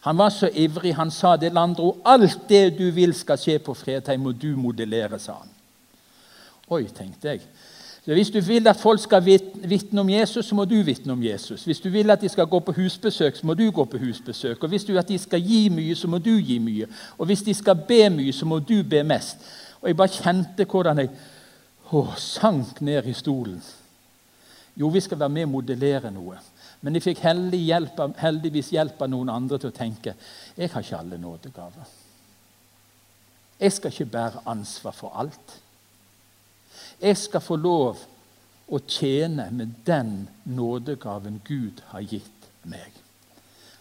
Han 0.00 0.18
var 0.18 0.30
så 0.30 0.48
ivrig. 0.52 0.94
Han 0.94 1.10
sa 1.10 1.36
det 1.36 1.52
Landro, 1.52 1.96
alt 2.04 2.48
det 2.48 2.78
du 2.78 2.90
vil 2.90 3.14
skal 3.14 3.38
skje 3.38 3.58
på 3.58 3.74
Fredheim, 3.74 4.20
må 4.20 4.32
du 4.32 4.52
modellere, 4.56 5.18
sa 5.18 5.40
han. 5.40 5.52
Oi, 6.68 6.84
tenkte 6.94 7.28
jeg. 7.28 7.40
Hvis 8.06 8.30
du 8.30 8.40
vil 8.40 8.68
at 8.68 8.78
folk 8.78 9.00
skal 9.02 9.24
vitne 9.24 10.00
om 10.00 10.10
Jesus, 10.10 10.46
så 10.46 10.54
må 10.54 10.64
du 10.64 10.76
vitne 10.86 11.12
om 11.12 11.22
Jesus. 11.22 11.64
Hvis 11.64 11.80
du 11.80 11.88
vil 11.90 12.10
at 12.10 12.20
de 12.20 12.28
skal 12.28 12.46
gå 12.46 12.60
på 12.62 12.72
husbesøk, 12.72 13.36
så 13.36 13.46
må 13.46 13.54
du 13.54 13.70
gå 13.70 13.84
på 13.84 13.98
husbesøk. 13.98 14.62
Og 14.62 14.68
Hvis 14.68 14.84
du 14.84 14.92
vil 14.92 14.98
at 14.98 15.08
de 15.08 15.18
skal 15.18 15.42
gi 15.42 15.68
mye, 15.68 15.94
så 15.94 16.08
må 16.08 16.18
du 16.18 16.36
gi 16.38 16.58
mye. 16.58 16.86
Og 17.18 17.26
hvis 17.26 17.42
de 17.42 17.54
skal 17.54 17.74
be 17.88 18.10
mye, 18.10 18.32
så 18.32 18.46
må 18.46 18.58
du 18.58 18.82
be 18.82 19.02
mest. 19.02 19.36
Og 19.80 19.88
Jeg 19.88 19.96
bare 19.96 20.08
kjente 20.08 20.64
hvordan 20.64 20.98
jeg 20.98 21.10
å, 21.90 22.06
sank 22.16 22.80
ned 22.80 23.06
i 23.06 23.14
stolen. 23.14 23.58
Jo, 24.76 24.88
vi 24.88 25.00
skal 25.00 25.18
være 25.18 25.28
med 25.28 25.46
og 25.48 25.50
modellere 25.50 26.10
noe. 26.10 26.38
Men 26.80 26.96
jeg 26.96 27.06
fikk 27.06 27.22
heldig 27.24 27.60
hjelp, 27.60 28.00
heldigvis 28.20 28.72
hjelp 28.74 29.00
av 29.02 29.10
noen 29.10 29.30
andre 29.32 29.58
til 29.58 29.72
å 29.72 29.76
tenke 29.76 30.14
jeg 30.56 30.72
har 30.72 30.84
ikke 30.84 30.98
alle 30.98 31.18
nådegaver. 31.20 31.94
Jeg 33.60 33.72
skal 33.72 33.92
ikke 33.92 34.12
bære 34.12 34.42
ansvar 34.52 34.92
for 34.92 35.16
alt. 35.16 35.56
Jeg 37.00 37.16
skal 37.16 37.40
få 37.40 37.56
lov 37.56 38.02
å 38.68 38.80
tjene 38.88 39.48
med 39.54 39.72
den 39.86 40.28
nådegaven 40.44 41.40
Gud 41.44 41.80
har 41.92 42.04
gitt 42.04 42.48
meg. 42.68 42.92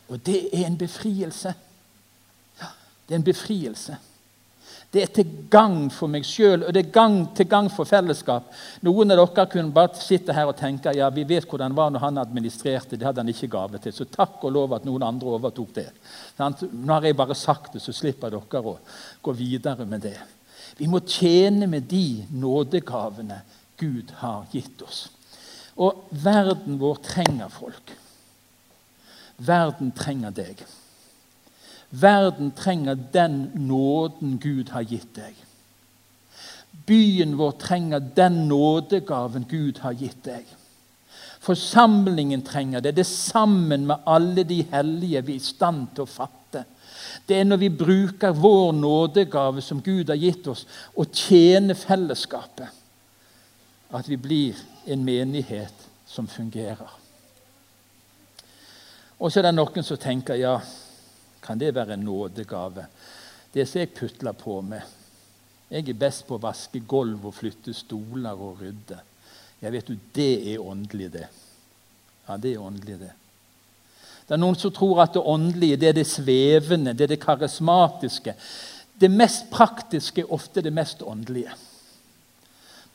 Og 0.08 0.21
det 0.25 0.49
er 0.53 0.67
en 0.67 0.77
befrielse. 0.77 1.53
Ja, 2.62 2.69
det 3.08 3.15
er 3.15 3.19
en 3.19 3.27
befrielse. 3.27 3.97
Det 4.95 5.01
er 5.03 5.10
til 5.12 5.31
gagn 5.51 5.89
for 5.91 6.08
meg 6.08 6.23
sjøl 6.23 6.62
og 6.63 6.69
det 6.71 6.86
er 6.86 6.93
gang, 6.95 7.17
til 7.36 7.49
gagn 7.51 7.67
for 7.73 7.88
fellesskap. 7.89 8.45
Noen 8.88 9.12
av 9.12 9.19
dere 9.19 9.43
kunne 9.51 9.73
bare 9.75 9.99
sitte 9.99 10.31
her 10.31 10.47
og 10.47 10.55
tenke 10.55 10.93
ja, 10.95 11.10
vi 11.12 11.25
vet 11.27 11.43
hvordan 11.49 11.73
det 11.73 11.79
var 11.81 11.91
når 11.91 12.05
han 12.05 12.21
administrerte. 12.21 12.95
Det 12.95 13.03
hadde 13.03 13.19
han 13.19 13.31
ikke 13.34 13.49
gave 13.51 13.81
til. 13.84 13.91
Så 13.91 14.08
takk 14.08 14.39
og 14.47 14.53
lov 14.55 14.77
at 14.77 14.86
noen 14.88 15.03
andre 15.03 15.34
overtok 15.36 15.73
det. 15.75 15.89
Nå 16.39 16.93
har 16.93 17.10
jeg 17.10 17.17
bare 17.19 17.36
sagt 17.36 17.75
det, 17.75 17.84
så 17.84 17.91
slipper 17.91 18.31
dere 18.31 18.63
å 18.63 18.77
gå 19.27 19.36
videre 19.36 19.84
med 19.89 20.05
det. 20.08 20.15
Vi 20.79 20.88
må 20.88 21.03
tjene 21.03 21.67
med 21.67 21.91
de 21.91 22.23
nådegavene 22.31 23.41
Gud 23.75 24.15
har 24.21 24.47
gitt 24.55 24.79
oss. 24.88 25.10
Og 25.75 26.08
verden 26.23 26.79
vår 26.79 27.03
trenger 27.03 27.51
folk. 27.51 27.91
Verden 29.43 29.91
trenger 29.91 30.31
deg. 30.31 30.63
Verden 32.01 32.51
trenger 32.51 32.95
den 32.95 33.51
nåden 33.55 34.38
Gud 34.43 34.69
har 34.69 34.81
gitt 34.81 35.15
deg. 35.15 35.36
Byen 36.86 37.38
vår 37.38 37.51
trenger 37.62 38.03
den 38.15 38.47
nådegaven 38.49 39.45
Gud 39.49 39.79
har 39.81 39.95
gitt 39.97 40.23
deg. 40.27 40.45
Forsamlingen 41.45 42.41
trenger 42.41 42.81
det. 42.81 42.95
Det 42.97 43.05
er 43.05 43.12
sammen 43.12 43.86
med 43.88 44.03
alle 44.05 44.43
de 44.43 44.63
hellige 44.71 45.21
vi 45.25 45.38
er 45.38 45.41
i 45.41 45.45
stand 45.45 45.88
til 45.93 46.05
å 46.05 46.10
fatte. 46.10 46.65
Det 47.25 47.39
er 47.39 47.47
når 47.47 47.62
vi 47.62 47.69
bruker 47.69 48.38
vår 48.38 48.71
nådegave 48.73 49.62
som 49.62 49.81
Gud 49.81 50.10
har 50.10 50.19
gitt 50.19 50.47
oss, 50.47 50.65
og 50.97 51.13
tjener 51.13 51.77
fellesskapet, 51.77 52.69
at 53.93 54.10
vi 54.10 54.17
blir 54.17 54.62
en 54.89 55.05
menighet 55.05 55.86
som 56.05 56.27
fungerer. 56.27 56.91
Og 59.19 59.31
så 59.31 59.39
er 59.39 59.47
det 59.47 59.55
noen 59.55 59.86
som 59.86 60.01
tenker 60.01 60.38
ja, 60.41 60.58
kan 61.45 61.60
det 61.62 61.73
være 61.75 61.93
en 61.93 62.05
nådegave? 62.05 62.88
Det 63.53 63.67
som 63.67 63.79
jeg 63.79 63.93
putler 63.95 64.34
på 64.34 64.62
med 64.62 64.81
Jeg 65.69 65.89
er 65.89 65.97
best 65.97 66.27
på 66.27 66.36
å 66.38 66.41
vaske 66.41 66.79
gulv 66.86 67.25
og 67.25 67.34
flytte 67.34 67.73
stoler 67.73 68.38
og 68.38 68.60
rydde. 68.62 68.99
Jeg 69.62 69.71
vet 69.73 69.88
du, 69.88 69.97
Det 70.13 70.53
er 70.53 70.60
åndelig, 70.62 71.12
det. 71.13 71.27
Ja, 72.27 72.38
det 72.38 72.53
er 72.53 72.62
åndelig, 72.62 72.99
det. 72.99 73.12
Det 74.27 74.34
er 74.34 74.41
noen 74.41 74.58
som 74.58 74.73
tror 74.73 75.01
at 75.03 75.13
det 75.13 75.21
åndelige 75.21 75.77
det 75.77 75.89
er 75.89 75.97
det 75.97 76.08
svevende, 76.08 76.93
det 76.93 77.05
er 77.05 77.13
det 77.13 77.21
karismatiske. 77.21 78.34
Det 79.01 79.12
mest 79.12 79.49
praktiske 79.51 80.21
er 80.21 80.34
ofte 80.34 80.62
det 80.62 80.73
mest 80.73 81.01
åndelige. 81.01 81.53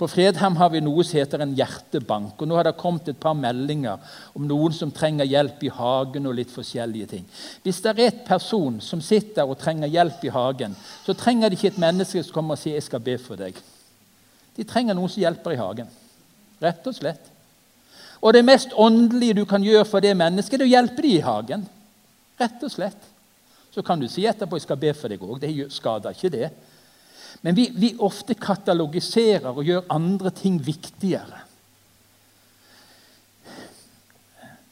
På 0.00 0.08
Fredheim 0.08 0.54
har 0.56 0.70
vi 0.72 0.80
noe 0.80 1.04
som 1.04 1.18
heter 1.18 1.42
en 1.44 1.50
hjertebank. 1.52 2.38
og 2.40 2.48
Nå 2.48 2.56
har 2.56 2.64
det 2.64 2.78
kommet 2.80 3.08
et 3.12 3.18
par 3.20 3.34
meldinger 3.36 4.00
om 4.32 4.46
noen 4.48 4.72
som 4.72 4.88
trenger 4.96 5.28
hjelp 5.28 5.60
i 5.68 5.72
hagen. 5.76 6.26
og 6.26 6.38
litt 6.38 6.50
forskjellige 6.50 7.06
ting. 7.06 7.26
Hvis 7.62 7.82
det 7.84 7.90
er 7.90 8.06
et 8.06 8.22
person 8.24 8.80
som 8.80 9.02
sitter 9.04 9.44
og 9.44 9.58
trenger 9.60 9.92
hjelp 9.92 10.24
i 10.24 10.32
hagen, 10.32 10.76
så 11.04 11.12
trenger 11.12 11.50
de 11.50 11.58
ikke 11.58 11.74
et 11.74 11.82
menneske 11.84 12.22
som 12.22 12.32
kommer 12.32 12.56
og 12.56 12.58
sier 12.58 12.80
'jeg 12.80 12.82
skal 12.82 13.00
be 13.00 13.18
for 13.18 13.36
deg'. 13.36 13.60
De 14.56 14.64
trenger 14.64 14.94
noen 14.94 15.08
som 15.08 15.20
hjelper 15.20 15.52
i 15.52 15.60
hagen. 15.60 15.88
Rett 16.62 16.86
og 16.86 16.94
slett. 16.94 17.30
Og 18.22 18.32
det 18.32 18.44
mest 18.44 18.72
åndelige 18.72 19.34
du 19.34 19.44
kan 19.44 19.62
gjøre 19.62 19.84
for 19.84 20.00
det 20.00 20.16
mennesket, 20.16 20.60
er 20.60 20.64
å 20.64 20.76
hjelpe 20.76 21.02
dem 21.02 21.10
i 21.10 21.20
hagen. 21.20 21.68
Rett 22.40 22.62
og 22.62 22.70
slett. 22.70 23.02
Så 23.70 23.82
kan 23.82 24.00
du 24.00 24.08
si 24.08 24.22
etterpå 24.22 24.56
'jeg 24.56 24.62
skal 24.62 24.76
be 24.76 24.94
for 24.94 25.08
deg' 25.08 25.20
òg. 25.20 25.40
Det 25.40 25.72
skader 25.72 26.10
ikke 26.10 26.30
det. 26.30 26.50
Men 27.40 27.56
vi, 27.56 27.68
vi 27.74 27.94
ofte 27.98 28.36
katalogiserer 28.38 29.50
og 29.52 29.64
gjør 29.64 29.88
andre 29.92 30.32
ting 30.34 30.58
viktigere. 30.64 31.46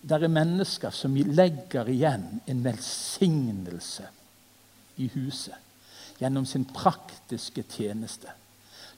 Det 0.09 0.17
er 0.17 0.33
mennesker 0.33 0.95
som 0.95 1.17
legger 1.17 1.89
igjen 1.93 2.27
en 2.49 2.61
velsignelse 2.65 4.07
i 4.99 5.09
huset 5.15 5.57
gjennom 6.19 6.47
sin 6.49 6.65
praktiske 6.75 7.63
tjeneste. 7.71 8.31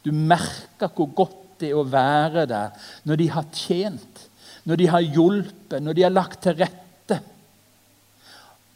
Du 0.02 0.12
merker 0.12 0.92
hvor 0.96 1.10
godt 1.16 1.38
det 1.60 1.72
er 1.72 1.80
å 1.80 1.88
være 1.88 2.46
der 2.48 2.76
når 3.08 3.20
de 3.20 3.26
har 3.34 3.48
tjent, 3.52 4.22
når 4.64 4.80
de 4.80 4.86
har 4.92 5.04
hjulpet, 5.04 5.82
når 5.82 5.96
de 5.96 6.06
har 6.06 6.14
lagt 6.14 6.40
til 6.44 6.56
rette. 6.56 7.18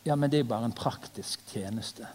Ja, 0.04 0.16
men 0.16 0.28
det 0.32 0.42
er 0.42 0.50
bare 0.50 0.68
en 0.68 0.76
praktisk 0.76 1.40
tjeneste. 1.54 2.08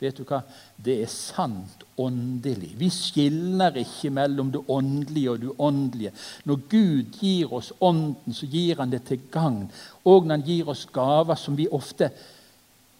Vet 0.00 0.18
du 0.18 0.26
hva? 0.28 0.42
Det 0.76 0.98
er 1.02 1.08
sant 1.08 1.84
åndelig. 1.96 2.74
Vi 2.76 2.90
skiller 2.92 3.78
ikke 3.80 4.10
mellom 4.12 4.50
det 4.52 4.60
åndelige 4.68 5.30
og 5.32 5.40
det 5.40 5.52
uåndelige. 5.54 6.12
Når 6.44 6.64
Gud 6.68 7.20
gir 7.20 7.52
oss 7.56 7.72
Ånden, 7.80 8.34
så 8.36 8.46
gir 8.46 8.76
han 8.82 8.92
det 8.92 9.06
til 9.08 9.22
gagn. 9.32 9.70
Og 10.04 10.26
når 10.26 10.36
han 10.36 10.46
gir 10.46 10.68
oss 10.68 10.84
gaver 10.92 11.40
som 11.40 11.56
vi 11.56 11.68
ofte 11.72 12.10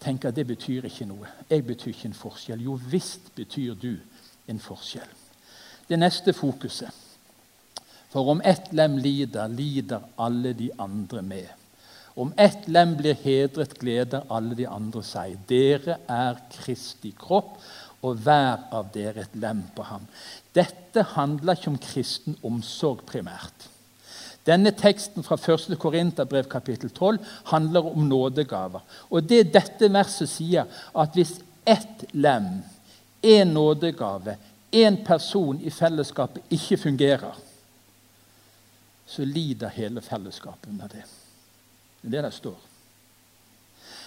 tenker 0.01 0.33
det 0.33 0.47
betyr 0.47 0.89
ikke 0.89 1.09
noe. 1.09 1.29
Jeg 1.51 1.67
betyr 1.67 1.93
ikke 1.93 2.11
en 2.11 2.17
forskjell. 2.17 2.65
Jo 2.65 2.79
visst 2.89 3.33
betyr 3.37 3.75
du 3.75 3.93
en 4.49 4.63
forskjell. 4.63 5.13
Det 5.89 5.99
neste 5.99 6.33
fokuset. 6.33 7.05
For 8.11 8.33
om 8.33 8.41
ett 8.45 8.73
lem 8.73 8.97
lider, 9.03 9.49
lider 9.49 10.05
alle 10.17 10.55
de 10.57 10.71
andre 10.79 11.23
med. 11.23 11.66
Om 12.17 12.33
ett 12.37 12.69
lem 12.69 12.95
blir 12.97 13.17
hedret, 13.21 13.75
gleder 13.77 14.25
alle 14.33 14.57
de 14.57 14.65
andre 14.67 15.03
seg. 15.05 15.35
Dere 15.49 15.99
er 16.09 16.39
Kristi 16.55 17.13
kropp, 17.13 17.59
og 18.05 18.21
hver 18.25 18.67
av 18.73 18.89
dere 18.95 19.27
et 19.27 19.37
lem 19.41 19.63
på 19.77 19.85
ham. 19.85 20.07
Dette 20.57 21.03
handler 21.17 21.59
ikke 21.59 21.73
om 21.75 21.81
kristen 21.83 22.37
omsorg 22.47 23.03
primært. 23.09 23.69
Denne 24.47 24.71
teksten 24.79 25.27
fra 25.27 25.37
1. 25.37 25.75
Korinterbrev 25.83 26.47
kapittel 26.49 26.93
12 26.95 27.19
handler 27.51 27.89
om 27.91 28.07
nådegaver. 28.09 28.85
Og 29.11 29.27
det 29.27 29.51
dette 29.53 29.91
verset 29.93 30.31
sier, 30.31 30.71
at 30.95 31.19
hvis 31.19 31.41
ett 31.67 32.07
lem, 32.15 32.63
én 33.27 33.53
nådegave, 33.53 34.37
én 34.73 35.03
person 35.05 35.59
i 35.61 35.71
fellesskapet 35.71 36.47
ikke 36.55 36.79
fungerer, 36.79 37.43
så 39.07 39.25
lider 39.25 39.75
hele 39.75 40.01
fellesskapet 40.01 40.71
under 40.71 40.89
det. 40.95 41.05
Det 42.07 42.15
er 42.15 42.23
det 42.23 42.31
det 42.31 42.39
står. 42.39 42.57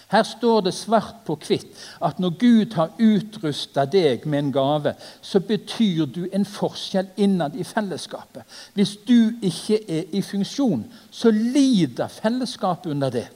Her 0.09 0.23
står 0.23 0.61
det 0.65 0.73
svart 0.73 1.19
på 1.25 1.35
hvitt 1.37 1.81
at 2.01 2.17
når 2.19 2.37
Gud 2.41 2.73
har 2.73 2.95
utrusta 2.97 3.83
deg 3.85 4.23
med 4.25 4.39
en 4.39 4.53
gave, 4.55 4.95
så 5.21 5.39
betyr 5.39 6.07
du 6.09 6.23
en 6.33 6.47
forskjell 6.49 7.11
innad 7.21 7.53
i 7.53 7.63
fellesskapet. 7.63 8.41
Hvis 8.73 8.95
du 9.05 9.35
ikke 9.41 9.77
er 9.85 10.09
i 10.09 10.23
funksjon, 10.25 10.87
så 11.11 11.29
lider 11.29 12.09
fellesskapet 12.09 12.89
under 12.89 13.13
det. 13.13 13.27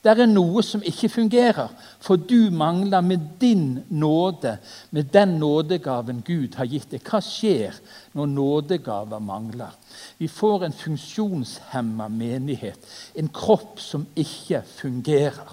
Det 0.00 0.14
er 0.16 0.30
noe 0.30 0.62
som 0.64 0.80
ikke 0.86 1.10
fungerer, 1.12 1.68
for 2.00 2.16
du 2.16 2.48
mangler 2.56 3.02
med 3.04 3.26
din 3.40 3.82
nåde, 3.92 4.54
med 4.96 5.10
den 5.12 5.34
nådegaven 5.42 6.22
Gud 6.24 6.56
har 6.56 6.70
gitt 6.72 6.94
deg. 6.94 7.04
Hva 7.04 7.20
skjer 7.20 7.76
når 8.16 8.30
nådegaver 8.32 9.20
mangler? 9.20 9.74
Vi 10.16 10.28
får 10.32 10.64
en 10.64 10.76
funksjonshemma 10.76 12.08
menighet, 12.08 12.80
en 13.12 13.28
kropp 13.28 13.76
som 13.84 14.06
ikke 14.16 14.62
fungerer. 14.78 15.52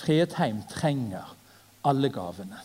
Fredheim 0.00 0.64
trenger 0.72 1.28
alle 1.84 2.08
gavene. 2.08 2.64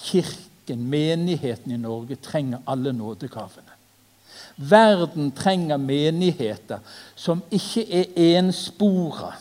Kirken, 0.00 0.88
menigheten 0.88 1.76
i 1.76 1.80
Norge, 1.80 2.16
trenger 2.24 2.64
alle 2.66 2.96
nådegavene. 2.96 3.71
Verden 4.56 5.32
trenger 5.32 5.76
menigheter 5.76 6.78
som 7.16 7.42
ikke 7.50 7.86
er 7.88 8.38
enspora, 8.38 9.32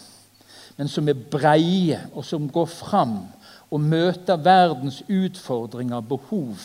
men 0.77 0.87
som 0.87 1.09
er 1.09 1.19
breie, 1.31 1.99
og 2.13 2.25
som 2.25 2.49
går 2.49 2.65
fram 2.65 3.17
og 3.71 3.81
møter 3.81 4.39
verdens 4.39 5.01
utfordringer 5.09 5.95
og 5.95 6.07
behov. 6.07 6.55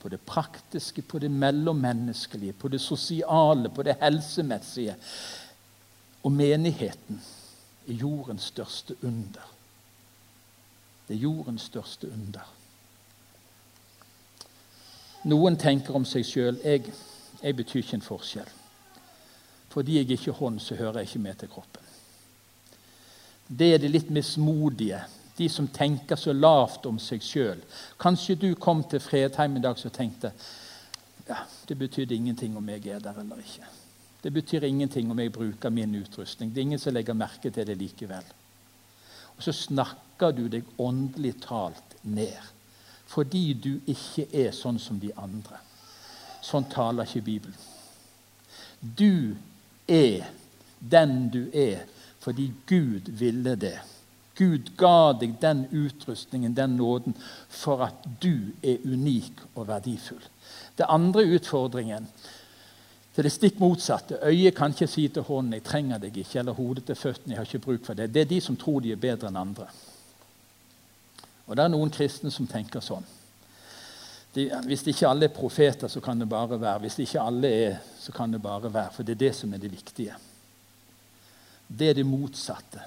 På 0.00 0.08
det 0.08 0.20
praktiske, 0.20 1.02
på 1.02 1.18
det 1.18 1.30
mellommenneskelige, 1.30 2.52
på 2.52 2.68
det 2.68 2.80
sosiale, 2.80 3.70
på 3.72 3.82
det 3.82 3.96
helsemessige. 4.00 4.96
Og 6.22 6.32
menigheten 6.32 7.20
er 7.88 7.92
jordens 7.92 8.42
største 8.52 8.96
under. 9.02 9.48
Det 11.08 11.16
er 11.16 11.20
jordens 11.20 11.62
største 11.62 12.12
under. 12.12 12.44
Noen 15.24 15.56
tenker 15.56 15.96
om 15.96 16.04
seg 16.08 16.24
sjøl 16.28 16.60
jeg, 16.64 16.84
jeg 17.44 17.56
betyr 17.56 17.82
ikke 17.82 17.98
en 17.98 18.06
forskjell. 18.06 18.52
Fordi 19.74 19.98
jeg 19.98 20.10
ikke 20.10 20.30
er 20.32 20.38
hånd, 20.38 20.60
så 20.62 20.78
hører 20.78 21.02
jeg 21.02 21.10
ikke 21.10 21.24
med 21.26 21.40
til 21.40 21.50
kroppen. 21.52 21.90
Det 23.48 23.74
er 23.74 23.82
de 23.82 23.90
litt 23.90 24.10
mismodige, 24.10 25.02
de 25.36 25.48
som 25.50 25.66
tenker 25.68 26.16
så 26.16 26.32
lavt 26.32 26.86
om 26.88 26.98
seg 27.02 27.22
sjøl. 27.22 27.60
Kanskje 28.00 28.38
du 28.40 28.48
kom 28.54 28.84
til 28.88 29.02
Fredheim 29.02 29.58
i 29.58 29.64
dag 29.64 29.76
og 29.76 29.92
tenkte 29.92 30.30
ja, 31.28 31.42
det 31.68 31.76
betydde 31.78 32.14
ingenting 32.14 32.56
om 32.56 32.68
jeg 32.68 32.86
er 32.86 33.02
der 33.02 33.18
eller 33.20 33.42
ikke. 33.42 33.66
Det 34.24 34.32
betyr 34.32 34.64
ingenting 34.64 35.10
om 35.10 35.18
jeg 35.20 35.32
bruker 35.32 35.70
min 35.70 35.94
utrustning. 36.00 36.54
Det 36.54 36.62
er 36.62 36.68
ingen 36.70 36.80
som 36.80 36.94
legger 36.94 37.18
merke 37.18 37.50
til 37.50 37.66
det 37.66 37.76
likevel. 37.76 38.24
Og 39.36 39.42
så 39.42 39.52
snakker 39.52 40.32
du 40.32 40.46
deg 40.48 40.68
åndelig 40.78 41.36
talt 41.44 41.98
ned 42.02 42.52
fordi 43.14 43.52
du 43.52 43.74
ikke 43.86 44.24
er 44.32 44.54
sånn 44.56 44.78
som 44.80 44.96
de 44.98 45.10
andre. 45.20 45.58
Sånn 46.44 46.68
taler 46.68 47.08
ikke 47.08 47.24
Bibelen. 47.24 47.56
Du 48.80 49.36
er 49.88 50.28
den 50.78 51.28
du 51.32 51.46
er 51.56 51.86
fordi 52.24 52.50
Gud 52.68 53.08
ville 53.20 53.56
det. 53.60 53.78
Gud 54.36 54.72
ga 54.76 55.12
deg 55.20 55.36
den 55.40 55.66
utrustningen, 55.70 56.54
den 56.56 56.76
nåden, 56.76 57.14
for 57.48 57.84
at 57.86 58.06
du 58.22 58.50
er 58.62 58.82
unik 58.84 59.44
og 59.54 59.68
verdifull. 59.68 60.22
Det 60.78 60.88
andre 60.88 61.26
utfordringen 61.36 62.08
til 63.14 63.28
det 63.28 63.32
stikk 63.32 63.60
motsatte. 63.62 64.18
Øyet 64.26 64.56
kan 64.56 64.74
ikke 64.74 64.86
si 64.86 65.08
til 65.08 65.22
hånden 65.22 65.52
'jeg 65.52 65.64
trenger 65.64 65.98
deg 65.98 66.16
ikke', 66.16 66.38
eller 66.38 66.52
hodet 66.52 66.84
til 66.84 66.94
føttene 66.94 67.34
'jeg 67.34 67.38
har 67.38 67.44
ikke 67.44 67.58
bruk 67.58 67.84
for 67.84 67.94
det'. 67.94 68.06
Det 68.06 68.20
er 68.20 68.24
de 68.24 68.40
som 68.40 68.56
tror 68.56 68.80
de 68.80 68.92
er 68.92 68.96
bedre 68.96 69.28
enn 69.28 69.36
andre. 69.36 69.66
Og 71.46 71.56
Det 71.56 71.64
er 71.64 71.68
noen 71.68 71.90
kristne 71.90 72.30
som 72.30 72.46
tenker 72.46 72.80
sånn. 72.80 73.04
De, 74.34 74.48
hvis 74.66 74.82
ikke 74.90 75.08
alle 75.08 75.28
er 75.28 75.34
profeter, 75.34 75.88
så 75.88 76.00
kan 76.02 76.18
det 76.18 76.28
bare 76.28 76.58
være. 76.60 76.82
Hvis 76.86 76.98
ikke 77.04 77.22
alle 77.22 77.50
er, 77.68 77.76
så 78.00 78.12
kan 78.12 78.32
det 78.32 78.42
bare 78.42 78.72
være. 78.72 78.92
For 78.92 79.06
det 79.06 79.14
er 79.14 79.22
det 79.26 79.34
som 79.38 79.52
er 79.54 79.62
det 79.62 79.70
viktige. 79.72 80.16
Det 81.68 81.90
er 81.90 81.94
det 81.94 82.06
motsatte. 82.06 82.82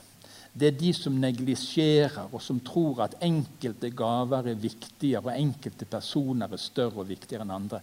Det 0.57 0.67
er 0.67 0.79
de 0.79 0.91
som 0.93 1.13
neglisjerer, 1.21 2.31
og 2.31 2.41
som 2.41 2.59
tror 2.65 3.03
at 3.05 3.15
enkelte 3.21 3.91
gaver 3.93 4.49
er 4.49 4.59
viktigere, 4.59 5.21
og 5.23 5.39
enkelte 5.39 5.85
personer 5.85 6.49
er 6.51 6.61
større 6.61 7.03
og 7.03 7.09
viktigere 7.09 7.45
enn 7.45 7.53
andre. 7.53 7.81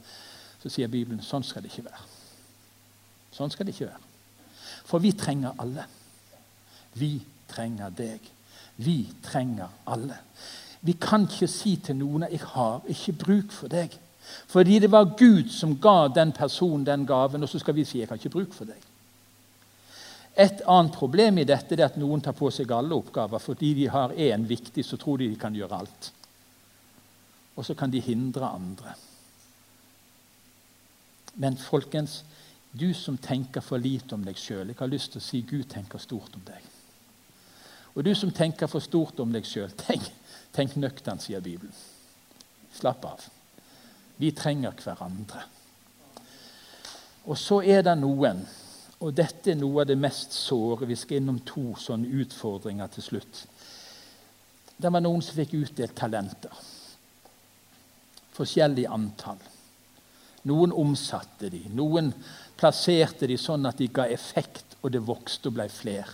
Så 0.62 0.72
sier 0.72 0.90
Bibelen 0.90 1.22
sånn 1.22 1.44
skal 1.46 1.62
det 1.62 1.70
ikke 1.70 1.86
være. 1.86 2.02
Sånn 3.34 3.52
skal 3.52 3.68
det 3.68 3.76
ikke 3.76 3.92
være. 3.92 4.10
For 4.84 5.02
vi 5.02 5.12
trenger 5.16 5.54
alle. 5.62 5.86
Vi 6.98 7.12
trenger 7.50 7.94
deg. 7.94 8.26
Vi 8.82 8.98
trenger 9.22 9.70
alle. 9.86 10.18
Vi 10.84 10.92
kan 11.00 11.24
ikke 11.24 11.48
si 11.48 11.76
til 11.76 11.96
noen 11.96 12.22
at 12.22 12.30
'jeg 12.32 12.40
har 12.40 12.82
ikke 12.88 13.12
bruk 13.12 13.52
for 13.52 13.68
deg'. 13.68 13.98
Fordi 14.46 14.78
det 14.78 14.90
var 14.90 15.16
Gud 15.18 15.50
som 15.50 15.78
ga 15.80 16.08
den 16.08 16.32
personen 16.32 16.86
den 16.86 17.06
gaven, 17.06 17.42
og 17.42 17.48
så 17.48 17.58
skal 17.58 17.74
vi 17.74 17.84
si 17.84 17.98
'jeg 17.98 18.08
har 18.08 18.16
ikke 18.16 18.30
bruk 18.30 18.52
for 18.52 18.64
deg'. 18.64 18.84
Et 20.36 20.62
annet 20.66 20.92
problem 20.92 21.38
i 21.38 21.44
dette 21.44 21.74
er 21.74 21.84
at 21.84 21.96
noen 21.96 22.20
tar 22.20 22.32
på 22.32 22.50
seg 22.50 22.70
alle 22.70 22.94
oppgaver. 22.94 23.38
Fordi 23.38 23.74
de 23.74 23.88
har 23.88 24.10
én 24.10 24.46
viktig, 24.46 24.84
så 24.84 24.96
tror 24.96 25.16
de 25.16 25.28
de 25.28 25.36
kan 25.36 25.54
gjøre 25.54 25.78
alt. 25.78 26.12
Og 27.56 27.64
så 27.64 27.74
kan 27.74 27.90
de 27.90 28.00
hindre 28.00 28.48
andre. 28.48 28.94
Men 31.34 31.56
folkens, 31.56 32.24
du 32.72 32.94
som 32.94 33.16
tenker 33.18 33.62
for 33.62 33.78
lite 33.78 34.14
om 34.14 34.24
deg 34.24 34.38
sjøl, 34.38 34.66
jeg 34.66 34.78
har 34.78 34.90
lyst 34.90 35.12
til 35.12 35.22
å 35.22 35.24
si 35.24 35.40
Gud 35.46 35.68
tenker 35.70 36.02
stort 36.02 36.34
om 36.34 36.42
deg. 36.46 36.70
Og 37.94 38.02
du 38.04 38.10
som 38.18 38.32
tenker 38.34 38.66
for 38.66 38.82
stort 38.82 39.20
om 39.22 39.32
deg 39.32 39.46
sjøl, 39.46 39.70
tenk, 39.78 40.10
tenk 40.54 40.76
nøkternt, 40.78 41.24
sier 41.24 41.42
Bibelen. 41.44 41.74
Slapp 42.74 43.04
av. 43.08 43.24
Vi 44.16 44.30
trenger 44.34 44.74
hverandre. 44.78 45.42
Og 47.24 47.38
så 47.40 47.60
er 47.64 47.82
det 47.86 47.96
noen, 47.98 48.42
og 49.00 49.14
dette 49.16 49.52
er 49.52 49.58
noe 49.58 49.82
av 49.82 49.88
det 49.88 49.96
mest 49.98 50.32
såre 50.36 50.86
Vi 50.86 50.96
skal 50.96 51.18
innom 51.18 51.40
to 51.46 51.72
sånne 51.80 52.10
utfordringer 52.22 52.92
til 52.94 53.06
slutt. 53.08 53.42
Det 54.76 54.90
var 54.92 55.02
noen 55.02 55.22
som 55.22 55.36
fikk 55.38 55.54
utdelt 55.58 55.96
talenter. 55.96 56.54
Forskjellig 58.34 58.86
antall. 58.90 59.42
Noen 60.50 60.74
omsatte 60.76 61.48
de, 61.48 61.62
noen 61.72 62.10
plasserte 62.58 63.28
de 63.30 63.38
sånn 63.40 63.64
at 63.66 63.78
de 63.80 63.88
ga 63.88 64.04
effekt, 64.12 64.76
og 64.82 64.92
det 64.92 65.00
vokste 65.06 65.48
og 65.48 65.56
ble 65.56 65.68
flere. 65.72 66.12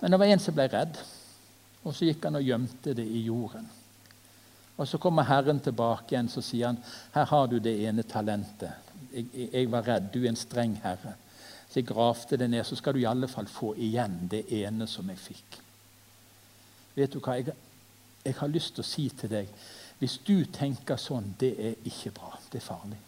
Men 0.00 0.12
det 0.12 0.20
var 0.20 0.32
en 0.34 0.42
som 0.42 0.56
ble 0.56 0.66
redd, 0.68 0.98
og 1.84 1.94
så 1.94 2.08
gikk 2.08 2.24
han 2.24 2.40
og 2.40 2.46
gjemte 2.46 2.94
det 2.96 3.04
i 3.04 3.26
jorden. 3.26 3.66
Og 4.76 4.88
Så 4.88 4.98
kommer 4.98 5.22
Herren 5.22 5.60
tilbake 5.60 6.14
igjen 6.14 6.28
så 6.28 6.42
sier 6.42 6.66
han, 6.66 6.78
'Her 7.12 7.24
har 7.24 7.46
du 7.46 7.58
det 7.58 7.86
ene 7.86 8.02
talentet.' 8.02 8.72
Jeg, 9.12 9.26
jeg, 9.34 9.48
jeg 9.52 9.70
var 9.70 9.86
redd. 9.86 10.08
Du 10.12 10.24
er 10.24 10.28
en 10.28 10.36
streng 10.36 10.80
herre. 10.82 11.14
Så 11.68 11.80
jeg 11.80 11.86
gravde 11.86 12.36
det 12.36 12.50
ned. 12.50 12.64
Så 12.64 12.76
skal 12.76 12.94
du 12.94 12.98
i 12.98 13.04
alle 13.04 13.28
fall 13.28 13.46
få 13.46 13.74
igjen 13.74 14.28
det 14.30 14.52
ene 14.52 14.86
som 14.86 15.08
jeg 15.08 15.18
fikk. 15.18 15.60
Vet 16.96 17.12
du 17.12 17.20
hva? 17.20 17.36
Jeg, 17.38 17.54
jeg 18.24 18.34
har 18.34 18.48
lyst 18.48 18.74
til 18.74 18.82
å 18.82 18.88
si 18.88 19.08
til 19.08 19.30
deg 19.30 19.48
hvis 19.98 20.18
du 20.26 20.44
tenker 20.52 20.98
sånn, 21.00 21.34
det 21.38 21.52
er 21.58 21.74
ikke 21.86 22.10
bra. 22.16 22.34
Det 22.50 22.58
er 22.58 22.66
farlig. 22.66 22.98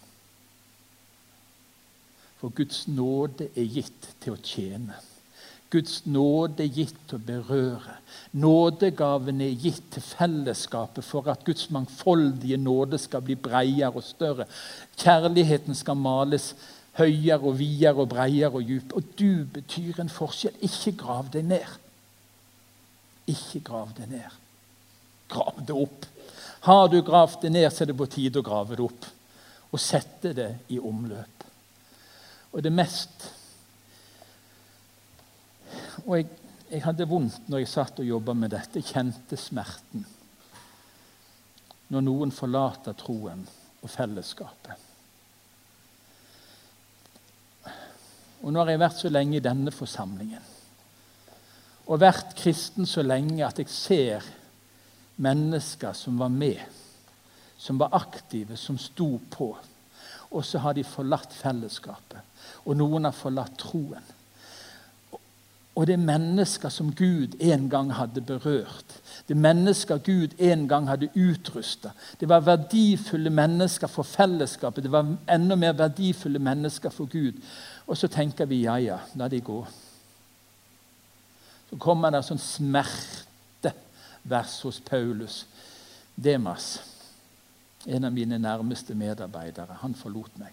For 2.39 2.55
Guds 2.55 2.87
nåde 2.89 3.51
er 3.57 3.67
gitt 3.69 4.15
til 4.23 4.37
å 4.37 4.41
tjene. 4.41 4.97
Guds 5.71 6.05
nåde 6.07 6.67
gitt 6.71 7.13
å 7.15 7.19
berøre. 7.19 7.97
Nådegaven 8.39 9.41
er 9.43 9.57
gitt 9.59 9.89
til 9.95 10.05
fellesskapet 10.05 11.05
for 11.05 11.27
at 11.33 11.43
Guds 11.47 11.71
mangfoldige 11.75 12.59
nåde 12.61 13.01
skal 13.03 13.25
bli 13.27 13.35
bredere 13.35 13.91
og 13.91 14.07
større. 14.07 14.47
Kjærligheten 15.01 15.75
skal 15.75 15.99
males 15.99 16.53
høyere 17.01 17.43
og 17.43 17.59
videre 17.59 18.05
og 18.05 18.11
bredere 18.15 18.55
og 18.61 18.69
dyp. 18.69 18.95
Og 18.97 19.11
du 19.19 19.45
betyr 19.53 20.01
en 20.01 20.13
forskjell. 20.13 20.55
Ikke 20.65 20.95
grav 21.03 21.33
deg 21.35 21.49
ned. 21.51 21.79
Ikke 23.27 23.61
grav 23.67 23.91
deg 23.99 24.13
ned. 24.15 24.39
Grav 25.33 25.59
det 25.67 25.75
opp. 25.75 26.07
Har 26.67 26.89
du 26.91 27.01
gravd 27.03 27.43
det 27.43 27.53
ned, 27.55 27.69
så 27.71 27.85
er 27.85 27.91
det 27.91 27.99
på 27.99 28.09
tide 28.11 28.41
å 28.41 28.47
grave 28.47 28.79
det 28.79 28.87
opp 28.87 29.13
og 29.75 29.83
sette 29.83 30.33
det 30.35 30.49
i 30.73 30.79
omløp. 30.79 31.45
Og 32.55 32.63
det 32.65 32.73
mest 32.73 33.27
Og 36.07 36.19
jeg, 36.19 36.29
jeg 36.71 36.83
hadde 36.87 37.09
vondt 37.11 37.49
når 37.51 37.63
jeg 37.65 37.73
satt 37.73 38.03
og 38.03 38.09
jobba 38.09 38.35
med 38.39 38.55
dette. 38.55 38.81
Jeg 38.81 38.91
kjente 38.95 39.39
smerten. 39.41 40.07
Når 41.91 42.03
noen 42.03 42.35
forlater 42.35 42.97
troen 42.99 43.45
og 43.83 43.91
fellesskapet. 43.91 44.83
Og 48.43 48.53
nå 48.53 48.61
har 48.63 48.71
jeg 48.71 48.83
vært 48.83 49.01
så 49.01 49.11
lenge 49.11 49.39
i 49.39 49.45
denne 49.45 49.73
forsamlingen 49.75 50.53
og 51.87 52.03
vært 52.03 52.35
kristen 52.39 52.87
så 52.89 53.05
lenge 53.07 53.45
at 53.47 53.61
jeg 53.63 53.71
ser 53.71 54.27
mennesker 55.23 55.95
som 55.95 56.19
var 56.19 56.33
med, 56.35 56.61
som 57.59 57.79
var 57.79 57.95
aktive, 57.97 58.59
som 58.59 58.79
sto 58.79 59.17
på. 59.31 59.53
Og 60.35 60.45
så 60.45 60.61
har 60.65 60.75
de 60.75 60.85
forlatt 60.85 61.33
fellesskapet, 61.33 62.19
og 62.67 62.77
noen 62.77 63.07
har 63.07 63.15
forlatt 63.15 63.55
troen. 63.63 64.03
Og 65.77 65.87
det 65.87 65.93
er 65.93 66.01
mennesker 66.09 66.69
som 66.73 66.95
Gud 66.97 67.37
en 67.41 67.69
gang 67.71 67.91
hadde 67.93 68.21
berørt. 68.25 68.95
Det 69.29 69.35
er 69.35 69.41
mennesker 69.45 69.99
Gud 70.01 70.29
en 70.41 70.69
gang 70.69 70.89
hadde 70.89 71.11
utrusta. 71.13 71.91
Det 72.21 72.29
var 72.29 72.41
verdifulle 72.47 73.31
mennesker 73.31 73.87
for 73.93 74.03
fellesskapet. 74.09 74.85
Det 74.85 74.93
var 74.93 75.17
enda 75.29 75.55
mer 75.55 75.73
verdifulle 75.77 76.39
mennesker 76.39 76.91
for 76.91 77.05
Gud. 77.13 77.33
Og 77.87 77.97
så 77.97 78.09
tenker 78.09 78.49
vi 78.49 78.63
ja, 78.65 78.77
ja, 78.81 78.99
la 79.15 79.29
de 79.29 79.41
gå. 79.45 79.67
Så 81.69 81.77
kommer 81.83 82.11
det 82.15 82.25
sånn 82.25 82.41
smertevers 82.41 83.25
hos 84.65 84.81
Paulus. 84.81 85.45
Demas, 86.17 86.81
en 87.85 88.05
av 88.09 88.13
mine 88.17 88.39
nærmeste 88.41 88.95
medarbeidere, 88.97 89.77
han 89.83 89.95
forlot 89.95 90.41
meg. 90.41 90.53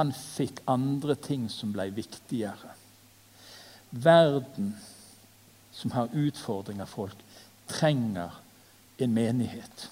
Han 0.00 0.12
fikk 0.16 0.64
andre 0.70 1.14
ting 1.20 1.50
som 1.52 1.72
ble 1.76 1.90
viktigere. 1.92 2.79
Verden, 3.90 4.74
som 5.72 5.90
har 5.90 6.12
utfordringer, 6.12 6.86
folk, 6.86 7.16
trenger 7.70 8.36
en 8.98 9.14
menighet 9.14 9.88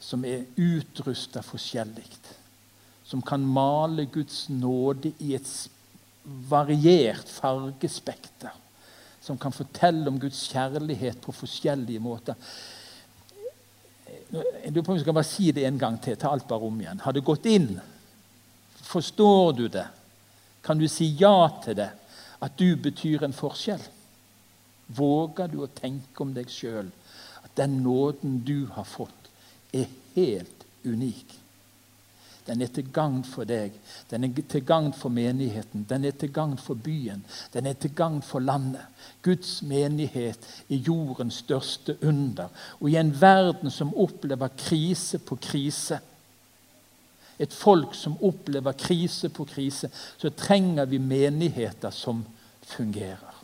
som 0.00 0.24
er 0.24 0.46
utrusta 0.56 1.42
forskjellig 1.44 2.06
som 3.10 3.22
kan 3.22 3.42
male 3.42 4.04
Guds 4.04 4.44
nåde 4.48 5.10
i 5.18 5.32
et 5.34 5.48
variert 6.46 7.26
fargespekter. 7.26 8.52
Som 9.20 9.38
kan 9.38 9.50
fortelle 9.52 10.06
om 10.06 10.20
Guds 10.20 10.44
kjærlighet 10.52 11.18
på 11.24 11.34
forskjellige 11.34 12.00
måter. 12.00 12.38
Lurer 14.30 14.84
på 14.86 14.94
jeg 14.94 15.02
skal 15.02 15.16
bare 15.16 15.26
si 15.26 15.50
det 15.50 15.64
en 15.66 15.80
gang 15.80 15.98
til. 15.98 16.14
Ta 16.14 16.30
alt 16.30 16.46
bare 16.46 16.68
om 16.70 16.78
igjen. 16.78 17.02
Har 17.02 17.16
det 17.16 17.24
gått 17.26 17.50
inn? 17.50 17.80
Forstår 18.92 19.58
du 19.58 19.66
det? 19.66 19.88
Kan 20.62 20.78
du 20.78 20.86
si 20.86 21.10
ja 21.18 21.34
til 21.64 21.80
det? 21.82 21.90
At 22.40 22.56
du 22.58 22.76
betyr 22.76 23.24
en 23.24 23.36
forskjell? 23.36 23.82
Våger 24.96 25.50
du 25.52 25.60
å 25.62 25.70
tenke 25.70 26.24
om 26.24 26.32
deg 26.34 26.50
sjøl 26.50 26.88
at 27.44 27.52
den 27.56 27.80
nåden 27.84 28.40
du 28.44 28.66
har 28.74 28.88
fått, 28.88 29.30
er 29.72 29.86
helt 30.16 30.66
unik? 30.84 31.36
Den 32.46 32.64
er 32.64 32.70
til 32.74 32.88
gagn 32.90 33.20
for 33.22 33.46
deg. 33.46 33.74
Den 34.10 34.24
er 34.26 34.42
til 34.50 34.64
gagn 34.66 34.90
for 34.96 35.12
menigheten. 35.14 35.84
Den 35.86 36.04
er 36.08 36.16
til 36.18 36.32
gagn 36.34 36.56
for 36.58 36.74
byen. 36.74 37.20
Den 37.52 37.68
er 37.70 37.76
til 37.78 37.92
gagn 37.94 38.22
for 38.26 38.42
landet. 38.42 38.82
Guds 39.22 39.60
menighet 39.62 40.48
er 40.66 40.80
jordens 40.88 41.42
største 41.44 41.94
under. 42.02 42.48
Og 42.80 42.90
i 42.90 42.96
en 42.98 43.12
verden 43.20 43.70
som 43.70 43.94
opplever 43.94 44.50
krise 44.58 45.20
på 45.22 45.38
krise, 45.38 46.00
et 47.40 47.54
folk 47.56 47.94
som 47.96 48.18
opplever 48.20 48.76
krise 48.76 49.30
på 49.32 49.46
krise, 49.48 49.88
så 49.90 50.30
trenger 50.36 50.86
vi 50.90 51.00
menigheter 51.00 51.90
som 51.90 52.22
fungerer. 52.68 53.36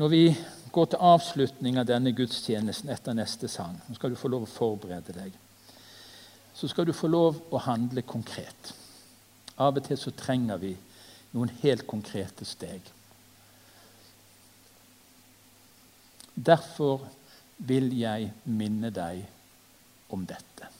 Når 0.00 0.08
vi 0.08 0.24
går 0.72 0.86
til 0.88 1.04
avslutning 1.04 1.76
av 1.78 1.86
denne 1.86 2.14
gudstjenesten 2.16 2.90
etter 2.90 3.16
neste 3.16 3.50
sang, 3.52 3.76
nå 3.86 3.96
skal 3.98 4.14
du 4.14 4.16
få 4.16 4.32
lov 4.32 4.46
å 4.46 4.54
forberede 4.54 5.16
deg 5.18 5.36
så 6.54 6.68
skal 6.68 6.86
du 6.86 6.92
få 6.92 7.08
lov 7.08 7.38
å 7.50 7.60
handle 7.64 8.04
konkret. 8.06 8.72
Av 9.56 9.76
og 9.76 9.84
til 9.86 9.98
så 10.00 10.12
trenger 10.16 10.60
vi 10.60 10.72
noen 11.32 11.52
helt 11.62 11.86
konkrete 11.88 12.46
steg. 12.48 12.84
Derfor 16.34 17.06
vil 17.62 17.90
jeg 17.96 18.30
minne 18.44 18.92
deg 18.92 19.24
om 20.12 20.24
dette. 20.28 20.71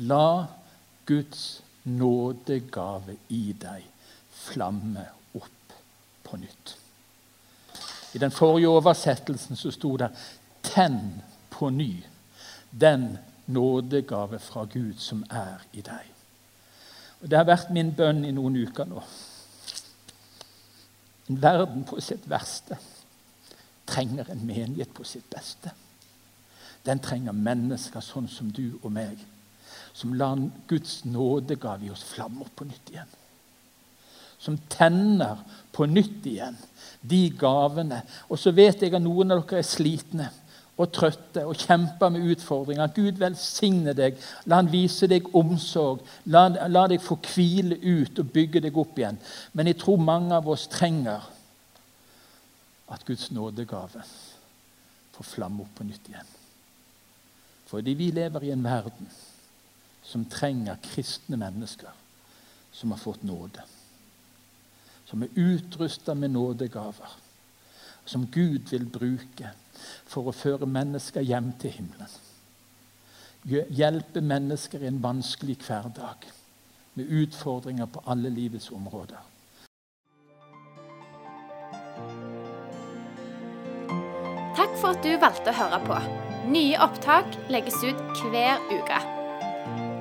La 0.00 0.46
Guds 1.06 1.62
nådegave 1.84 3.16
i 3.28 3.52
deg 3.52 3.84
flamme 4.32 5.04
opp 5.36 5.74
på 6.24 6.38
nytt. 6.40 6.76
I 8.14 8.18
den 8.18 8.32
forrige 8.32 8.68
oversettelsen 8.68 9.56
så 9.56 9.70
sto 9.70 9.96
det 9.96 10.10
'tenn 10.62 11.22
på 11.50 11.70
ny' 11.70 12.06
den 12.80 13.18
nådegave 13.46 14.38
fra 14.38 14.64
Gud 14.64 14.94
som 14.98 15.24
er 15.30 15.60
i 15.72 15.80
deg. 15.80 16.06
Og 17.20 17.30
Det 17.30 17.38
har 17.38 17.44
vært 17.44 17.70
min 17.70 17.94
bønn 17.94 18.24
i 18.24 18.30
noen 18.30 18.56
uker 18.56 18.84
nå. 18.84 19.02
En 21.28 21.42
verden 21.42 21.84
på 21.84 22.00
sitt 22.00 22.30
verste 22.30 22.78
trenger 23.86 24.30
en 24.30 24.46
menighet 24.46 24.94
på 24.94 25.04
sitt 25.04 25.30
beste. 25.30 25.70
Den 26.86 26.98
trenger 26.98 27.32
mennesker 27.32 28.00
sånn 28.00 28.28
som 28.28 28.50
du 28.50 28.78
og 28.82 28.92
meg, 28.92 29.18
som 30.00 30.14
lar 30.16 30.38
Guds 30.68 31.04
nådegave 31.04 31.86
i 31.86 31.90
oss 31.92 32.04
flamme 32.08 32.46
opp 32.46 32.54
på 32.56 32.64
nytt 32.64 32.92
igjen. 32.92 33.16
Som 34.40 34.56
tenner 34.72 35.42
på 35.76 35.84
nytt 35.86 36.24
igjen 36.26 36.56
de 37.00 37.26
gavene. 37.36 38.00
Og 38.32 38.40
så 38.40 38.52
vet 38.56 38.80
jeg 38.80 38.94
at 38.96 39.04
noen 39.04 39.34
av 39.34 39.42
dere 39.44 39.60
er 39.60 39.68
slitne 39.68 40.30
og 40.80 40.88
trøtte 40.96 41.44
og 41.44 41.60
kjemper 41.60 42.12
med 42.14 42.24
utfordringer. 42.32 42.92
Gud 42.96 43.20
velsigne 43.20 43.92
deg. 43.96 44.16
La 44.48 44.62
han 44.62 44.72
vise 44.72 45.08
deg 45.10 45.28
omsorg. 45.36 46.00
La, 46.32 46.46
la, 46.48 46.86
deg 46.88 47.04
få 47.04 47.18
hvile 47.34 47.76
ut 47.76 48.22
og 48.22 48.32
bygge 48.32 48.64
deg 48.64 48.80
opp 48.80 48.96
igjen. 48.96 49.20
Men 49.52 49.68
jeg 49.68 49.82
tror 49.82 50.00
mange 50.00 50.32
av 50.38 50.48
oss 50.48 50.64
trenger 50.72 51.28
at 52.90 53.04
Guds 53.04 53.28
nådegave 53.36 54.00
får 55.12 55.34
flamme 55.36 55.66
opp 55.66 55.76
på 55.76 55.84
nytt 55.84 56.08
igjen. 56.08 56.36
Fordi 57.68 57.92
vi 57.94 58.08
lever 58.16 58.48
i 58.48 58.54
en 58.54 58.64
verden 58.64 59.12
som 60.10 60.24
trenger 60.26 60.78
kristne 60.82 61.38
mennesker 61.38 61.94
som 62.72 62.90
har 62.90 62.98
fått 62.98 63.22
nåde. 63.22 63.62
Som 65.04 65.22
er 65.22 65.28
utrusta 65.34 66.14
med 66.14 66.30
nådegaver. 66.30 67.08
Som 68.04 68.26
Gud 68.26 68.70
vil 68.70 68.86
bruke 68.86 69.52
for 70.06 70.30
å 70.30 70.34
føre 70.34 70.66
mennesker 70.66 71.22
hjem 71.26 71.52
til 71.62 71.74
himmelen. 71.76 72.18
Hjelpe 73.46 74.20
mennesker 74.20 74.82
i 74.82 74.90
en 74.90 75.00
vanskelig 75.02 75.56
hverdag 75.64 76.26
med 76.94 77.12
utfordringer 77.22 77.86
på 77.86 78.02
alle 78.06 78.32
livets 78.34 78.70
områder. 78.74 79.22
Takk 84.58 84.76
for 84.76 84.92
at 84.92 85.06
du 85.06 85.14
valgte 85.22 85.54
å 85.54 85.58
høre 85.62 85.80
på. 85.86 86.02
Nye 86.50 86.82
opptak 86.82 87.40
legges 87.48 87.80
ut 87.86 88.04
hver 88.28 88.60
uke. 88.74 89.19